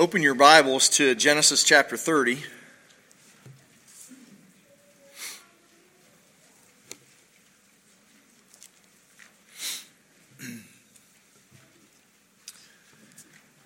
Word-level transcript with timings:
Open 0.00 0.22
your 0.22 0.34
Bibles 0.34 0.88
to 0.88 1.14
Genesis 1.14 1.62
chapter 1.62 1.94
30. 1.94 2.42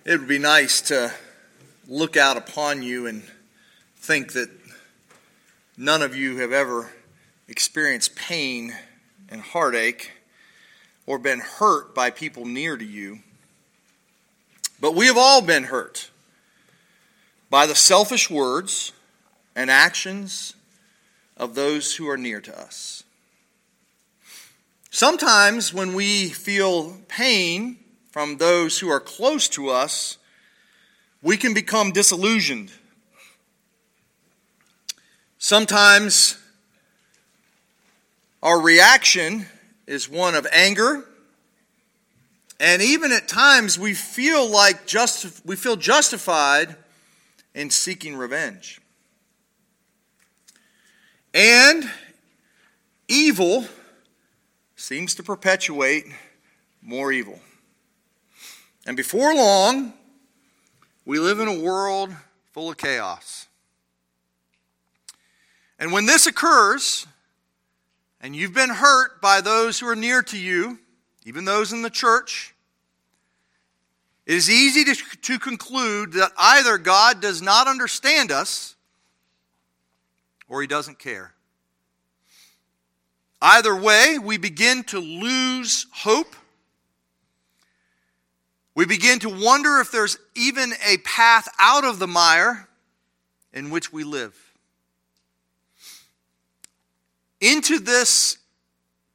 It 0.05 0.19
would 0.19 0.27
be 0.27 0.41
nice 0.41 0.81
to 0.81 1.13
look 1.87 2.17
out 2.17 2.37
upon 2.37 2.83
you 2.83 3.07
and 3.07 3.23
think 3.97 4.33
that 4.33 4.51
none 5.77 6.03
of 6.03 6.17
you 6.17 6.39
have 6.39 6.51
ever 6.51 6.91
experienced 7.47 8.17
pain 8.17 8.75
and 9.29 9.41
heartache 9.41 10.11
or 11.07 11.17
been 11.21 11.39
hurt 11.39 11.95
by 11.95 12.11
people 12.11 12.45
near 12.45 12.77
to 12.77 12.85
you. 12.85 13.21
But 14.81 14.97
we 14.97 15.07
have 15.07 15.17
all 15.17 15.41
been 15.41 15.63
hurt 15.63 16.11
by 17.55 17.67
the 17.67 17.75
selfish 17.77 18.29
words 18.29 18.93
and 19.55 19.71
actions 19.71 20.57
of 21.37 21.55
those 21.55 21.95
who 21.95 22.09
are 22.11 22.17
near 22.17 22.41
to 22.41 22.61
us. 22.61 23.05
Sometimes 24.91 25.73
when 25.73 25.95
we 25.95 26.31
feel 26.31 26.97
pain 27.07 27.77
from 28.11 28.39
those 28.39 28.81
who 28.81 28.89
are 28.89 28.99
close 28.99 29.49
to 29.51 29.69
us, 29.69 30.19
we 31.23 31.37
can 31.37 31.55
become 31.55 31.93
disillusioned. 31.93 32.73
Sometimes 35.39 36.37
our 38.43 38.61
reaction 38.61 39.47
is 39.87 40.11
one 40.11 40.35
of 40.35 40.45
anger, 40.51 41.05
and 42.59 42.83
even 42.83 43.13
at 43.13 43.29
times 43.29 43.79
we 43.79 43.95
feel 43.95 44.45
like 44.51 44.87
just 44.87 45.47
we 45.47 45.55
feel 45.55 45.77
justified 45.77 46.75
in 47.55 47.71
seeking 47.71 48.17
revenge. 48.17 48.81
And 51.33 51.91
evil 53.09 53.67
seems 54.77 55.15
to 55.17 55.23
perpetuate 55.23 56.07
more 56.83 57.13
evil. 57.13 57.41
And 58.87 58.97
before 58.97 59.35
long, 59.35 59.95
we 61.05 61.19
live 61.19 61.41
in 61.41 61.49
a 61.49 61.59
world 61.59 62.11
full 62.53 62.71
of 62.71 62.77
chaos. 62.77 63.47
And 65.79 65.93
when 65.93 66.07
this 66.07 66.27
occurs, 66.27 67.07
and 68.21 68.35
you've 68.37 68.55
been 68.55 68.71
hurt 68.71 69.21
by 69.21 69.41
those 69.41 69.81
who 69.81 69.89
are 69.89 69.97
near 69.97 70.23
to 70.23 70.39
you, 70.39 70.79
even 71.25 71.45
those 71.45 71.73
in 71.73 71.83
the 71.83 71.91
church, 71.91 72.54
it 74.27 74.35
is 74.35 74.49
easy 74.49 74.85
to, 74.85 74.95
to 75.23 75.39
conclude 75.39 76.13
that 76.15 76.33
either 76.39 76.79
God 76.79 77.21
does 77.21 77.43
not 77.43 77.69
understand 77.69 78.33
us 78.33 78.75
or 80.49 80.63
he 80.63 80.67
doesn't 80.67 80.99
care. 80.99 81.35
Either 83.43 83.77
way, 83.77 84.19
we 84.19 84.39
begin 84.39 84.83
to 84.85 84.99
lose 84.99 85.87
hope. 85.93 86.35
We 88.75 88.87
begin 88.87 89.19
to 89.21 89.29
wonder 89.29 89.81
if 89.81 89.93
there's 89.93 90.17
even 90.35 90.73
a 90.87 90.97
path 90.99 91.47
out 91.59 91.85
of 91.85 91.99
the 91.99 92.07
mire 92.07 92.69
in 93.53 93.69
which 93.69 93.93
we 93.93 94.05
live. 94.05 94.35
Into 97.41 97.79
this 97.79 98.39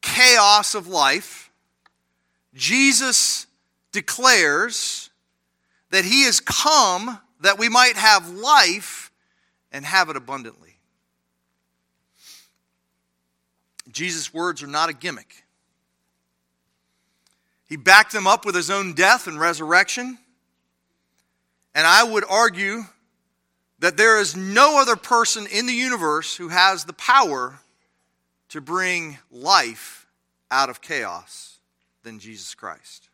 chaos 0.04 0.76
of 0.76 0.88
life, 0.88 1.50
Jesus 2.54 3.48
declares 3.92 5.10
that 5.92 6.06
he 6.06 6.24
has 6.24 6.40
come 6.40 7.20
that 7.42 7.58
we 7.58 7.70
might 7.70 7.96
have 7.96 8.30
life 8.30 9.12
and 9.72 9.86
have 9.86 10.10
it 10.10 10.16
abundantly. 10.16 10.76
Jesus' 13.92 14.34
words 14.34 14.62
are 14.62 14.68
not 14.68 14.90
a 14.90 14.94
gimmick. 14.94 15.44
He 17.68 17.76
backed 17.76 18.12
them 18.12 18.28
up 18.28 18.46
with 18.46 18.56
his 18.56 18.70
own 18.70 18.94
death 18.94 19.28
and 19.28 19.40
resurrection. 19.40 20.18
And 21.76 21.86
I 21.86 22.04
would 22.04 22.24
argue 22.30 22.84
that 23.80 23.96
there 23.96 24.20
is 24.20 24.36
no 24.36 24.82
other 24.82 24.96
person 24.96 25.48
in 25.48 25.66
the 25.66 25.74
universe 25.74 26.36
who 26.36 26.50
has 26.50 26.86
the 26.86 26.94
power 26.94 27.60
to 28.50 28.62
bring 28.62 29.18
life 29.32 30.08
out 30.52 30.70
of 30.70 30.82
chaos 30.82 31.60
than 32.04 32.20
Jesus 32.20 32.56
Christ. 32.56 33.09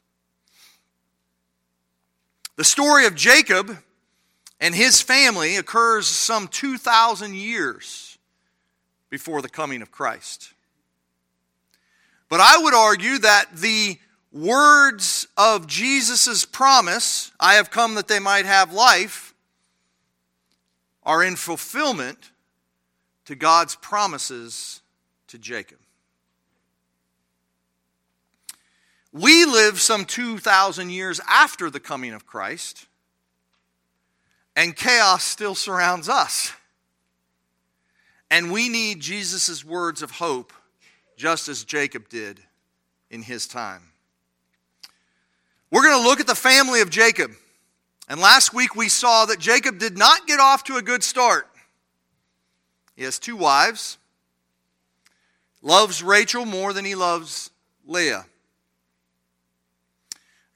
The 2.55 2.63
story 2.63 3.05
of 3.05 3.15
Jacob 3.15 3.77
and 4.59 4.73
his 4.73 5.01
family 5.01 5.57
occurs 5.57 6.07
some 6.07 6.47
2,000 6.47 7.35
years 7.35 8.17
before 9.09 9.41
the 9.41 9.49
coming 9.49 9.81
of 9.81 9.91
Christ. 9.91 10.53
But 12.29 12.39
I 12.39 12.57
would 12.57 12.73
argue 12.73 13.17
that 13.19 13.45
the 13.55 13.97
words 14.31 15.27
of 15.37 15.67
Jesus' 15.67 16.45
promise, 16.45 17.31
I 17.39 17.55
have 17.55 17.71
come 17.71 17.95
that 17.95 18.07
they 18.07 18.19
might 18.19 18.45
have 18.45 18.73
life, 18.73 19.33
are 21.03 21.23
in 21.23 21.35
fulfillment 21.35 22.31
to 23.25 23.35
God's 23.35 23.75
promises 23.75 24.81
to 25.27 25.37
Jacob. 25.37 25.77
We 29.17 29.45
live 29.45 29.79
some 29.79 30.03
2,000 30.03 30.89
years 30.89 31.21
after 31.25 31.69
the 31.69 31.79
coming 31.79 32.13
of 32.13 32.27
Christ, 32.27 32.85
and 34.57 34.75
chaos 34.75 35.23
still 35.23 35.55
surrounds 35.55 36.09
us. 36.09 36.51
And 38.29 38.51
we 38.51 38.67
need 38.67 38.99
Jesus' 38.99 39.63
words 39.63 40.01
of 40.01 40.11
hope, 40.11 40.51
just 41.15 41.47
as 41.47 41.63
Jacob 41.63 42.09
did 42.09 42.41
in 43.09 43.21
his 43.21 43.47
time. 43.47 43.83
We're 45.71 45.83
going 45.83 46.03
to 46.03 46.09
look 46.09 46.19
at 46.19 46.27
the 46.27 46.35
family 46.35 46.81
of 46.81 46.89
Jacob. 46.89 47.31
And 48.09 48.19
last 48.19 48.53
week 48.53 48.75
we 48.75 48.89
saw 48.89 49.27
that 49.27 49.39
Jacob 49.39 49.79
did 49.79 49.97
not 49.97 50.27
get 50.27 50.41
off 50.41 50.65
to 50.65 50.75
a 50.75 50.81
good 50.81 51.05
start. 51.05 51.47
He 52.97 53.05
has 53.05 53.17
two 53.17 53.37
wives, 53.37 53.97
loves 55.61 56.03
Rachel 56.03 56.45
more 56.45 56.73
than 56.73 56.83
he 56.83 56.95
loves 56.95 57.49
Leah. 57.87 58.25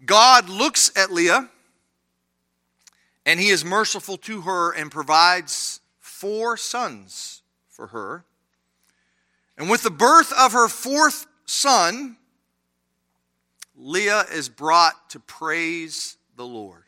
God 0.06 0.50
looks 0.50 0.92
at 0.96 1.12
Leah 1.12 1.50
and 3.26 3.40
he 3.40 3.50
is 3.50 3.66
merciful 3.66 4.18
to 4.18 4.42
her 4.42 4.72
and 4.72 4.90
provides 4.90 5.82
four 6.00 6.58
sons 6.58 7.44
for 7.68 7.88
her. 7.88 8.26
And 9.58 9.70
with 9.70 9.84
the 9.84 9.92
birth 9.92 10.34
of 10.38 10.54
her 10.54 10.68
fourth 10.68 11.28
son, 11.46 12.18
Leah 13.76 14.26
is 14.32 14.50
brought 14.50 15.10
to 15.12 15.20
praise 15.20 16.18
the 16.36 16.46
Lord. 16.46 16.84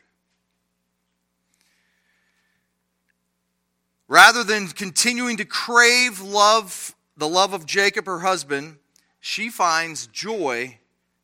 Rather 4.08 4.44
than 4.44 4.68
continuing 4.68 5.38
to 5.38 5.44
crave 5.44 6.20
love, 6.20 6.94
the 7.16 7.28
love 7.28 7.54
of 7.54 7.64
Jacob, 7.64 8.04
her 8.06 8.20
husband, 8.20 8.76
she 9.20 9.48
finds 9.48 10.06
joy 10.08 10.78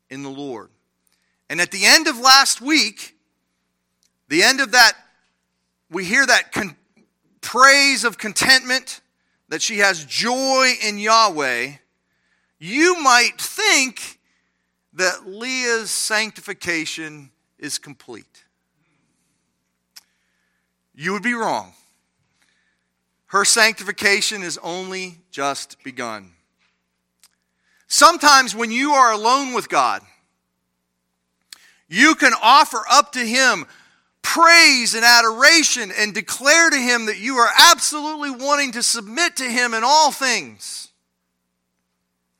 in 0.08 0.22
the 0.22 0.30
Lord. 0.30 0.70
And 1.50 1.60
at 1.60 1.70
the 1.70 1.84
end 1.84 2.06
of 2.06 2.18
last 2.18 2.60
week, 2.60 3.16
the 4.28 4.42
end 4.42 4.60
of 4.60 4.72
that, 4.72 4.92
we 5.90 6.04
hear 6.04 6.26
that 6.26 6.52
con- 6.52 6.76
praise 7.40 8.04
of 8.04 8.18
contentment 8.18 9.00
that 9.48 9.62
she 9.62 9.78
has 9.78 10.04
joy 10.04 10.74
in 10.86 10.98
Yahweh. 10.98 11.72
You 12.58 13.00
might 13.00 13.40
think 13.40 14.18
that 14.92 15.26
Leah's 15.26 15.90
sanctification 15.90 17.30
is 17.58 17.78
complete. 17.78 18.44
You 20.94 21.12
would 21.12 21.22
be 21.22 21.34
wrong. 21.34 21.72
Her 23.26 23.44
sanctification 23.44 24.42
is 24.42 24.58
only 24.62 25.20
just 25.30 25.82
begun. 25.82 26.32
Sometimes 27.86 28.54
when 28.54 28.70
you 28.70 28.92
are 28.92 29.12
alone 29.12 29.54
with 29.54 29.68
God, 29.68 30.02
you 31.88 32.14
can 32.14 32.32
offer 32.42 32.82
up 32.90 33.12
to 33.12 33.20
Him 33.20 33.66
praise 34.22 34.94
and 34.94 35.04
adoration 35.04 35.90
and 35.96 36.12
declare 36.12 36.70
to 36.70 36.76
Him 36.76 37.06
that 37.06 37.18
you 37.18 37.36
are 37.36 37.50
absolutely 37.58 38.30
wanting 38.30 38.72
to 38.72 38.82
submit 38.82 39.36
to 39.36 39.44
Him 39.44 39.74
in 39.74 39.82
all 39.84 40.12
things. 40.12 40.88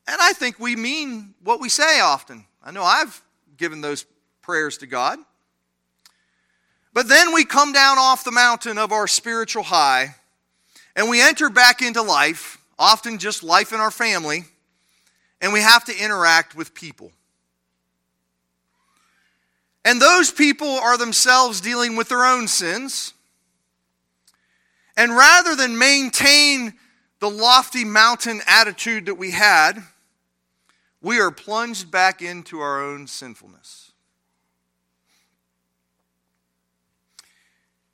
And 0.07 0.17
I 0.19 0.33
think 0.33 0.59
we 0.59 0.75
mean 0.75 1.33
what 1.43 1.59
we 1.59 1.69
say 1.69 1.99
often. 1.99 2.45
I 2.63 2.71
know 2.71 2.83
I've 2.83 3.21
given 3.57 3.81
those 3.81 4.05
prayers 4.41 4.77
to 4.79 4.87
God. 4.87 5.19
But 6.93 7.07
then 7.07 7.33
we 7.33 7.45
come 7.45 7.71
down 7.71 7.97
off 7.97 8.23
the 8.23 8.31
mountain 8.31 8.77
of 8.77 8.91
our 8.91 9.07
spiritual 9.07 9.63
high 9.63 10.15
and 10.95 11.09
we 11.09 11.21
enter 11.21 11.49
back 11.49 11.81
into 11.81 12.01
life, 12.01 12.57
often 12.77 13.19
just 13.19 13.43
life 13.43 13.71
in 13.71 13.79
our 13.79 13.91
family, 13.91 14.45
and 15.39 15.53
we 15.53 15.61
have 15.61 15.85
to 15.85 15.97
interact 15.97 16.55
with 16.55 16.73
people. 16.73 17.11
And 19.85 20.01
those 20.01 20.31
people 20.31 20.67
are 20.69 20.97
themselves 20.97 21.61
dealing 21.61 21.95
with 21.95 22.09
their 22.09 22.25
own 22.25 22.47
sins. 22.47 23.13
And 24.97 25.15
rather 25.15 25.55
than 25.55 25.77
maintain 25.77 26.73
the 27.19 27.29
lofty 27.29 27.85
mountain 27.85 28.41
attitude 28.45 29.05
that 29.05 29.15
we 29.15 29.31
had, 29.31 29.81
we 31.01 31.19
are 31.19 31.31
plunged 31.31 31.89
back 31.89 32.21
into 32.21 32.59
our 32.59 32.81
own 32.83 33.07
sinfulness. 33.07 33.91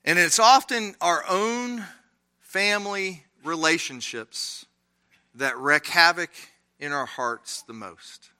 And 0.04 0.18
it's 0.18 0.38
often 0.38 0.94
our 1.00 1.24
own 1.28 1.84
family 2.40 3.24
relationships 3.44 4.66
that 5.34 5.58
wreak 5.58 5.86
havoc 5.86 6.30
in 6.78 6.92
our 6.92 7.06
hearts 7.06 7.62
the 7.62 7.72
most. 7.72 8.30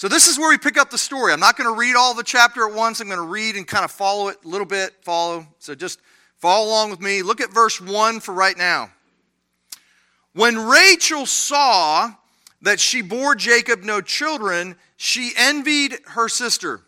So, 0.00 0.08
this 0.08 0.28
is 0.28 0.38
where 0.38 0.48
we 0.48 0.56
pick 0.56 0.78
up 0.78 0.88
the 0.88 0.96
story. 0.96 1.30
I'm 1.30 1.40
not 1.40 1.58
going 1.58 1.70
to 1.70 1.78
read 1.78 1.94
all 1.94 2.14
the 2.14 2.22
chapter 2.22 2.66
at 2.66 2.74
once. 2.74 3.00
I'm 3.00 3.08
going 3.08 3.20
to 3.20 3.26
read 3.26 3.56
and 3.56 3.66
kind 3.66 3.84
of 3.84 3.90
follow 3.90 4.28
it 4.28 4.38
a 4.42 4.48
little 4.48 4.66
bit, 4.66 4.94
follow. 5.02 5.46
So, 5.58 5.74
just 5.74 6.00
follow 6.38 6.66
along 6.68 6.88
with 6.88 7.02
me. 7.02 7.20
Look 7.20 7.42
at 7.42 7.52
verse 7.52 7.82
1 7.82 8.20
for 8.20 8.32
right 8.32 8.56
now. 8.56 8.90
When 10.32 10.56
Rachel 10.56 11.26
saw 11.26 12.12
that 12.62 12.80
she 12.80 13.02
bore 13.02 13.34
Jacob 13.34 13.82
no 13.82 14.00
children, 14.00 14.76
she 14.96 15.32
envied 15.36 15.98
her 16.06 16.30
sister. 16.30 16.80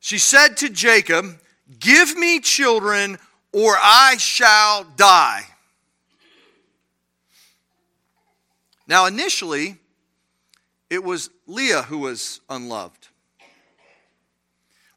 She 0.00 0.18
said 0.18 0.56
to 0.56 0.68
Jacob, 0.68 1.38
Give 1.78 2.16
me 2.16 2.40
children, 2.40 3.16
or 3.52 3.76
I 3.80 4.16
shall 4.18 4.82
die. 4.96 5.44
Now, 8.88 9.06
initially, 9.06 9.76
it 10.90 11.02
was 11.02 11.30
Leah 11.46 11.82
who 11.82 11.98
was 11.98 12.40
unloved. 12.48 13.08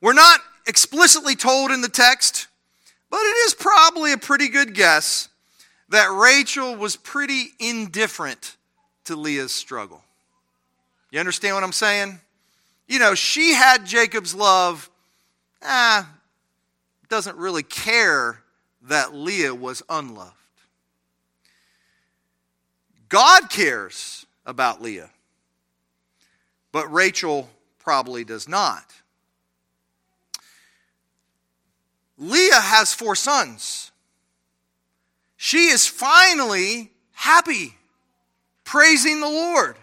We're 0.01 0.13
not 0.13 0.39
explicitly 0.65 1.35
told 1.35 1.71
in 1.71 1.81
the 1.81 1.89
text, 1.89 2.47
but 3.09 3.19
it 3.19 3.37
is 3.45 3.53
probably 3.53 4.13
a 4.13 4.17
pretty 4.17 4.47
good 4.47 4.73
guess 4.73 5.29
that 5.89 6.07
Rachel 6.11 6.75
was 6.75 6.95
pretty 6.95 7.47
indifferent 7.59 8.55
to 9.05 9.15
Leah's 9.15 9.51
struggle. 9.51 10.03
You 11.11 11.19
understand 11.19 11.55
what 11.55 11.63
I'm 11.63 11.73
saying? 11.73 12.19
You 12.87 12.99
know, 12.99 13.13
she 13.13 13.53
had 13.53 13.85
Jacob's 13.85 14.33
love, 14.33 14.89
ah, 15.61 16.09
doesn't 17.09 17.37
really 17.37 17.63
care 17.63 18.41
that 18.83 19.13
Leah 19.13 19.53
was 19.53 19.83
unloved. 19.89 20.33
God 23.09 23.49
cares 23.49 24.25
about 24.45 24.81
Leah, 24.81 25.09
but 26.71 26.91
Rachel 26.91 27.49
probably 27.79 28.23
does 28.23 28.47
not. 28.47 28.85
Leah 32.17 32.61
has 32.61 32.93
four 32.93 33.15
sons. 33.15 33.91
She 35.37 35.69
is 35.69 35.87
finally 35.87 36.91
happy, 37.13 37.73
praising 38.63 39.19
the 39.21 39.29
Lord. 39.29 39.75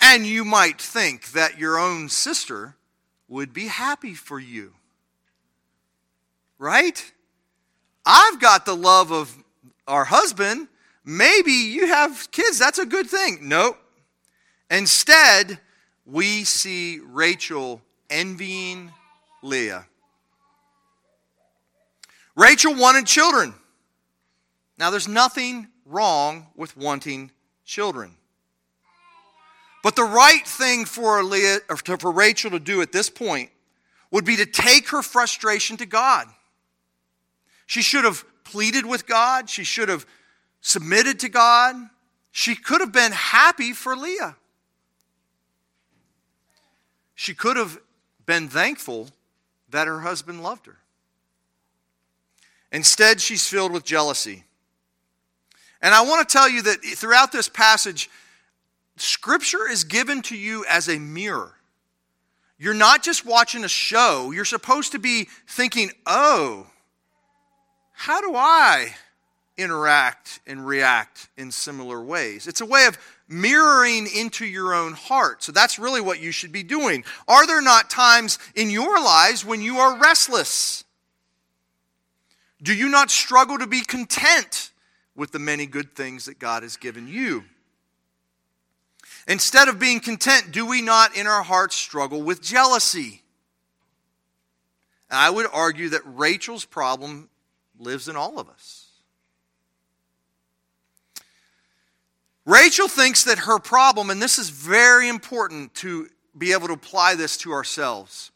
And 0.00 0.26
you 0.26 0.44
might 0.44 0.80
think 0.80 1.32
that 1.32 1.58
your 1.58 1.78
own 1.78 2.08
sister 2.08 2.76
would 3.28 3.52
be 3.52 3.66
happy 3.66 4.14
for 4.14 4.40
you. 4.40 4.72
Right? 6.58 7.12
I've 8.06 8.40
got 8.40 8.64
the 8.64 8.76
love 8.76 9.12
of 9.12 9.36
our 9.86 10.04
husband. 10.04 10.68
Maybe 11.04 11.52
you 11.52 11.88
have 11.88 12.30
kids. 12.30 12.58
That's 12.58 12.78
a 12.78 12.86
good 12.86 13.06
thing. 13.06 13.40
Nope. 13.42 13.78
Instead, 14.74 15.60
we 16.04 16.42
see 16.42 16.98
Rachel 16.98 17.80
envying 18.10 18.92
Leah. 19.40 19.86
Rachel 22.34 22.74
wanted 22.74 23.06
children. 23.06 23.54
Now, 24.76 24.90
there's 24.90 25.06
nothing 25.06 25.68
wrong 25.86 26.48
with 26.56 26.76
wanting 26.76 27.30
children. 27.64 28.16
But 29.84 29.94
the 29.94 30.02
right 30.02 30.44
thing 30.44 30.86
for, 30.86 31.22
Leah, 31.22 31.58
or 31.70 31.76
for 31.76 32.10
Rachel 32.10 32.50
to 32.50 32.58
do 32.58 32.82
at 32.82 32.90
this 32.90 33.08
point 33.08 33.50
would 34.10 34.24
be 34.24 34.34
to 34.36 34.46
take 34.46 34.88
her 34.88 35.02
frustration 35.02 35.76
to 35.76 35.86
God. 35.86 36.26
She 37.66 37.80
should 37.80 38.04
have 38.04 38.24
pleaded 38.42 38.86
with 38.86 39.06
God. 39.06 39.48
She 39.48 39.62
should 39.62 39.88
have 39.88 40.04
submitted 40.60 41.20
to 41.20 41.28
God. 41.28 41.76
She 42.32 42.56
could 42.56 42.80
have 42.80 42.92
been 42.92 43.12
happy 43.12 43.72
for 43.72 43.94
Leah. 43.94 44.36
She 47.14 47.34
could 47.34 47.56
have 47.56 47.78
been 48.26 48.48
thankful 48.48 49.08
that 49.70 49.86
her 49.86 50.00
husband 50.00 50.42
loved 50.42 50.66
her. 50.66 50.76
Instead, 52.72 53.20
she's 53.20 53.46
filled 53.46 53.72
with 53.72 53.84
jealousy. 53.84 54.44
And 55.80 55.94
I 55.94 56.02
want 56.02 56.28
to 56.28 56.32
tell 56.32 56.48
you 56.48 56.62
that 56.62 56.82
throughout 56.82 57.30
this 57.30 57.48
passage, 57.48 58.10
Scripture 58.96 59.68
is 59.68 59.84
given 59.84 60.22
to 60.22 60.36
you 60.36 60.64
as 60.68 60.88
a 60.88 60.98
mirror. 60.98 61.52
You're 62.58 62.74
not 62.74 63.02
just 63.02 63.26
watching 63.26 63.64
a 63.64 63.68
show, 63.68 64.30
you're 64.30 64.44
supposed 64.44 64.92
to 64.92 64.98
be 64.98 65.28
thinking, 65.46 65.90
oh, 66.06 66.66
how 67.92 68.20
do 68.20 68.34
I 68.34 68.94
interact 69.56 70.40
and 70.46 70.66
react 70.66 71.28
in 71.36 71.50
similar 71.50 72.02
ways? 72.02 72.46
It's 72.46 72.60
a 72.60 72.66
way 72.66 72.86
of 72.86 72.98
mirroring 73.28 74.06
into 74.14 74.44
your 74.44 74.74
own 74.74 74.92
heart. 74.92 75.42
So 75.42 75.52
that's 75.52 75.78
really 75.78 76.00
what 76.00 76.20
you 76.20 76.30
should 76.30 76.52
be 76.52 76.62
doing. 76.62 77.04
Are 77.26 77.46
there 77.46 77.62
not 77.62 77.90
times 77.90 78.38
in 78.54 78.70
your 78.70 79.00
lives 79.00 79.44
when 79.44 79.62
you 79.62 79.78
are 79.78 79.98
restless? 79.98 80.84
Do 82.62 82.74
you 82.74 82.88
not 82.88 83.10
struggle 83.10 83.58
to 83.58 83.66
be 83.66 83.80
content 83.80 84.70
with 85.16 85.32
the 85.32 85.38
many 85.38 85.66
good 85.66 85.94
things 85.94 86.26
that 86.26 86.38
God 86.38 86.62
has 86.62 86.76
given 86.76 87.08
you? 87.08 87.44
Instead 89.26 89.68
of 89.68 89.78
being 89.78 90.00
content, 90.00 90.52
do 90.52 90.66
we 90.66 90.82
not 90.82 91.16
in 91.16 91.26
our 91.26 91.42
hearts 91.42 91.76
struggle 91.76 92.22
with 92.22 92.42
jealousy? 92.42 93.22
I 95.10 95.30
would 95.30 95.46
argue 95.52 95.90
that 95.90 96.02
Rachel's 96.04 96.64
problem 96.64 97.28
lives 97.78 98.08
in 98.08 98.16
all 98.16 98.38
of 98.38 98.48
us. 98.48 98.83
Rachel 102.46 102.88
thinks 102.88 103.24
that 103.24 103.38
her 103.38 103.58
problem, 103.58 104.10
and 104.10 104.20
this 104.20 104.38
is 104.38 104.50
very 104.50 105.08
important 105.08 105.74
to 105.76 106.08
be 106.36 106.52
able 106.52 106.66
to 106.66 106.74
apply 106.74 107.14
this 107.14 107.36
to 107.38 107.52
ourselves. 107.52 108.30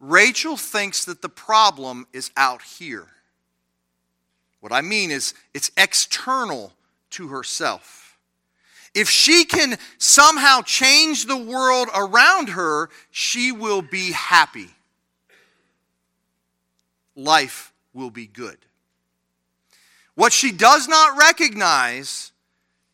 Rachel 0.00 0.56
thinks 0.56 1.04
that 1.04 1.22
the 1.22 1.28
problem 1.28 2.06
is 2.12 2.32
out 2.36 2.62
here. 2.62 3.06
What 4.60 4.72
I 4.72 4.80
mean 4.80 5.10
is, 5.10 5.34
it's 5.54 5.70
external 5.76 6.72
to 7.10 7.28
herself. 7.28 8.18
If 8.94 9.08
she 9.08 9.44
can 9.44 9.76
somehow 9.98 10.62
change 10.62 11.26
the 11.26 11.36
world 11.36 11.88
around 11.94 12.50
her, 12.50 12.90
she 13.10 13.52
will 13.52 13.82
be 13.82 14.12
happy. 14.12 14.70
Life 17.14 17.72
will 17.94 18.10
be 18.10 18.26
good. 18.26 18.58
What 20.14 20.32
she 20.32 20.52
does 20.52 20.88
not 20.88 21.16
recognize 21.16 22.31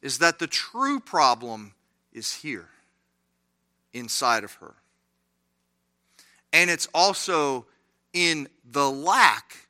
is 0.03 0.19
that 0.19 0.39
the 0.39 0.47
true 0.47 1.01
problem 1.01 1.75
is 2.13 2.33
here, 2.33 2.69
inside 3.93 4.45
of 4.45 4.55
her. 4.55 4.75
And 6.53 6.71
it's 6.71 6.89
also 6.95 7.67
in 8.13 8.49
the 8.71 8.91
lack 8.91 9.69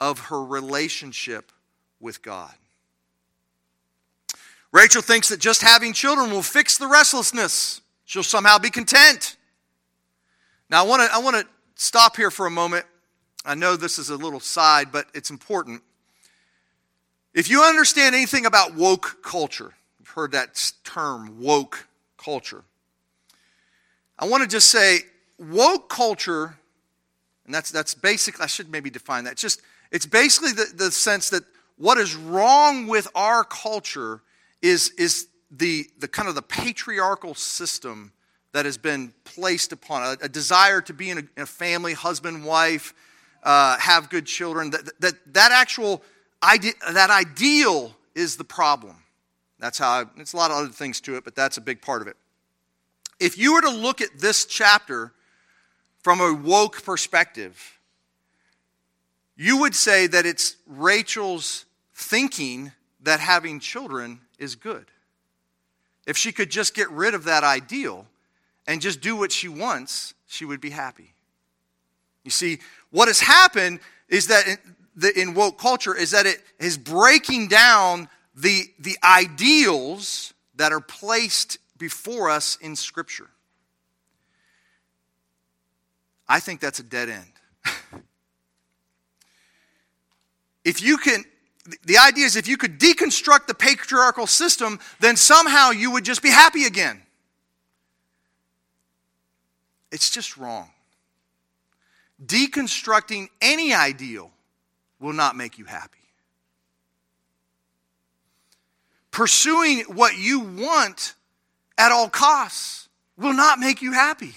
of 0.00 0.18
her 0.26 0.42
relationship 0.42 1.52
with 1.98 2.22
God. 2.22 2.52
Rachel 4.72 5.02
thinks 5.02 5.28
that 5.30 5.40
just 5.40 5.62
having 5.62 5.92
children 5.92 6.30
will 6.30 6.42
fix 6.42 6.78
the 6.78 6.86
restlessness. 6.86 7.80
She'll 8.04 8.22
somehow 8.22 8.58
be 8.58 8.70
content. 8.70 9.36
Now, 10.68 10.84
I 10.84 10.86
want 10.86 11.02
to 11.02 11.14
I 11.14 11.18
want 11.18 11.36
to 11.36 11.46
stop 11.74 12.16
here 12.16 12.30
for 12.30 12.46
a 12.46 12.50
moment. 12.50 12.86
I 13.44 13.54
know 13.54 13.74
this 13.74 13.98
is 13.98 14.10
a 14.10 14.16
little 14.16 14.40
side, 14.40 14.92
but 14.92 15.06
it's 15.14 15.30
important. 15.30 15.82
If 17.32 17.48
you 17.48 17.62
understand 17.62 18.14
anything 18.14 18.46
about 18.46 18.74
woke 18.74 19.22
culture, 19.22 19.72
you've 19.98 20.08
heard 20.08 20.32
that 20.32 20.72
term, 20.84 21.40
woke 21.40 21.86
culture. 22.16 22.62
I 24.18 24.26
want 24.26 24.42
to 24.42 24.48
just 24.48 24.68
say 24.68 25.00
woke 25.38 25.88
culture, 25.88 26.56
and 27.46 27.54
that's 27.54 27.70
that's 27.70 27.94
basic, 27.94 28.40
I 28.40 28.46
should 28.46 28.70
maybe 28.70 28.90
define 28.90 29.24
that. 29.24 29.36
Just 29.36 29.62
it's 29.90 30.06
basically 30.06 30.52
the, 30.52 30.66
the 30.74 30.90
sense 30.90 31.30
that 31.30 31.44
what 31.76 31.98
is 31.98 32.14
wrong 32.14 32.86
with 32.86 33.08
our 33.14 33.42
culture 33.42 34.20
is, 34.60 34.90
is 34.98 35.28
the, 35.50 35.86
the 35.98 36.06
kind 36.06 36.28
of 36.28 36.34
the 36.34 36.42
patriarchal 36.42 37.34
system 37.34 38.12
that 38.52 38.66
has 38.66 38.76
been 38.76 39.12
placed 39.24 39.72
upon 39.72 40.02
a, 40.02 40.24
a 40.24 40.28
desire 40.28 40.80
to 40.82 40.92
be 40.92 41.10
in 41.10 41.18
a, 41.18 41.20
in 41.36 41.42
a 41.42 41.46
family, 41.46 41.94
husband, 41.94 42.44
wife, 42.44 42.92
uh, 43.42 43.78
have 43.78 44.10
good 44.10 44.26
children. 44.26 44.70
That, 44.70 45.00
that, 45.00 45.14
that 45.32 45.52
actual 45.52 46.02
ide- 46.42 46.74
that 46.92 47.10
ideal 47.10 47.94
is 48.14 48.36
the 48.36 48.44
problem. 48.44 48.96
That's 49.58 49.78
how 49.78 49.90
I, 49.90 50.04
it's 50.16 50.32
a 50.32 50.36
lot 50.36 50.50
of 50.50 50.56
other 50.56 50.68
things 50.68 51.00
to 51.02 51.16
it, 51.16 51.24
but 51.24 51.34
that's 51.34 51.56
a 51.56 51.60
big 51.60 51.82
part 51.82 52.02
of 52.02 52.08
it. 52.08 52.16
If 53.18 53.36
you 53.36 53.54
were 53.54 53.60
to 53.60 53.70
look 53.70 54.00
at 54.00 54.18
this 54.18 54.46
chapter 54.46 55.12
from 56.02 56.20
a 56.20 56.32
woke 56.32 56.82
perspective, 56.82 57.78
you 59.36 59.58
would 59.58 59.74
say 59.74 60.06
that 60.06 60.24
it's 60.26 60.56
Rachel's 60.66 61.66
thinking 61.94 62.72
that 63.02 63.20
having 63.20 63.60
children 63.60 64.20
is 64.38 64.54
good. 64.54 64.86
If 66.06 66.16
she 66.16 66.32
could 66.32 66.50
just 66.50 66.74
get 66.74 66.90
rid 66.90 67.14
of 67.14 67.24
that 67.24 67.44
ideal 67.44 68.06
and 68.66 68.80
just 68.80 69.00
do 69.00 69.16
what 69.16 69.32
she 69.32 69.48
wants, 69.48 70.14
she 70.26 70.44
would 70.44 70.60
be 70.60 70.70
happy. 70.70 71.12
You 72.24 72.30
see, 72.30 72.58
what 72.90 73.08
has 73.08 73.20
happened 73.20 73.80
is 74.08 74.26
that 74.26 74.58
the, 75.00 75.18
in 75.18 75.34
woke 75.34 75.58
culture 75.58 75.96
is 75.96 76.10
that 76.10 76.26
it 76.26 76.42
is 76.58 76.76
breaking 76.76 77.48
down 77.48 78.08
the, 78.34 78.64
the 78.78 78.96
ideals 79.02 80.34
that 80.56 80.72
are 80.72 80.80
placed 80.80 81.58
before 81.78 82.28
us 82.30 82.58
in 82.60 82.76
Scripture. 82.76 83.28
I 86.28 86.38
think 86.38 86.60
that's 86.60 86.78
a 86.78 86.82
dead 86.82 87.08
end. 87.08 87.32
if 90.64 90.82
you 90.82 90.98
can, 90.98 91.24
the 91.84 91.98
idea 91.98 92.26
is 92.26 92.36
if 92.36 92.46
you 92.46 92.58
could 92.58 92.78
deconstruct 92.78 93.46
the 93.46 93.54
patriarchal 93.54 94.26
system, 94.26 94.78
then 95.00 95.16
somehow 95.16 95.70
you 95.70 95.90
would 95.92 96.04
just 96.04 96.22
be 96.22 96.30
happy 96.30 96.66
again. 96.66 97.02
It's 99.90 100.10
just 100.10 100.36
wrong. 100.36 100.70
Deconstructing 102.24 103.28
any 103.40 103.72
ideal 103.74 104.30
will 105.00 105.12
not 105.12 105.36
make 105.36 105.58
you 105.58 105.64
happy. 105.64 105.98
Pursuing 109.10 109.80
what 109.80 110.16
you 110.16 110.40
want 110.40 111.14
at 111.76 111.90
all 111.90 112.08
costs 112.08 112.88
will 113.16 113.32
not 113.32 113.58
make 113.58 113.82
you 113.82 113.92
happy. 113.92 114.34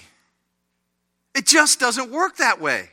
It 1.34 1.46
just 1.46 1.78
doesn't 1.78 2.10
work 2.10 2.38
that 2.38 2.60
way. 2.60 2.90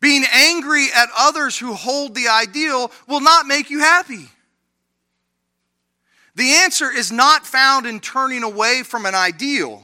Being 0.00 0.24
angry 0.32 0.86
at 0.94 1.08
others 1.16 1.58
who 1.58 1.74
hold 1.74 2.14
the 2.14 2.28
ideal 2.28 2.92
will 3.06 3.20
not 3.20 3.46
make 3.46 3.70
you 3.70 3.80
happy. 3.80 4.28
The 6.36 6.50
answer 6.50 6.90
is 6.90 7.10
not 7.10 7.44
found 7.44 7.84
in 7.84 7.98
turning 7.98 8.44
away 8.44 8.84
from 8.84 9.06
an 9.06 9.14
ideal. 9.14 9.82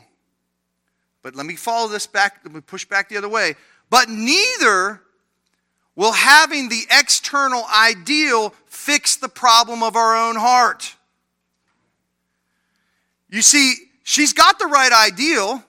But 1.22 1.34
let 1.34 1.46
me 1.46 1.56
follow 1.56 1.88
this 1.88 2.06
back, 2.06 2.40
let 2.44 2.54
me 2.54 2.60
push 2.60 2.84
back 2.84 3.08
the 3.08 3.16
other 3.16 3.28
way. 3.28 3.56
But 3.90 4.08
neither 4.08 5.00
will 5.96 6.12
having 6.12 6.68
the 6.68 6.82
external 6.90 7.64
ideal 7.72 8.54
fix 8.66 9.16
the 9.16 9.28
problem 9.28 9.82
of 9.82 9.96
our 9.96 10.16
own 10.16 10.36
heart. 10.36 10.94
You 13.28 13.42
see, 13.42 13.74
she's 14.02 14.32
got 14.32 14.58
the 14.58 14.66
right 14.66 14.92
ideal 14.92 15.62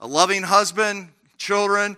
a 0.00 0.06
loving 0.06 0.42
husband, 0.42 1.08
children, 1.38 1.96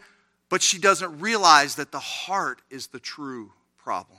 but 0.50 0.62
she 0.62 0.78
doesn't 0.78 1.20
realize 1.20 1.76
that 1.76 1.90
the 1.90 1.98
heart 1.98 2.60
is 2.68 2.88
the 2.88 3.00
true 3.00 3.50
problem. 3.78 4.18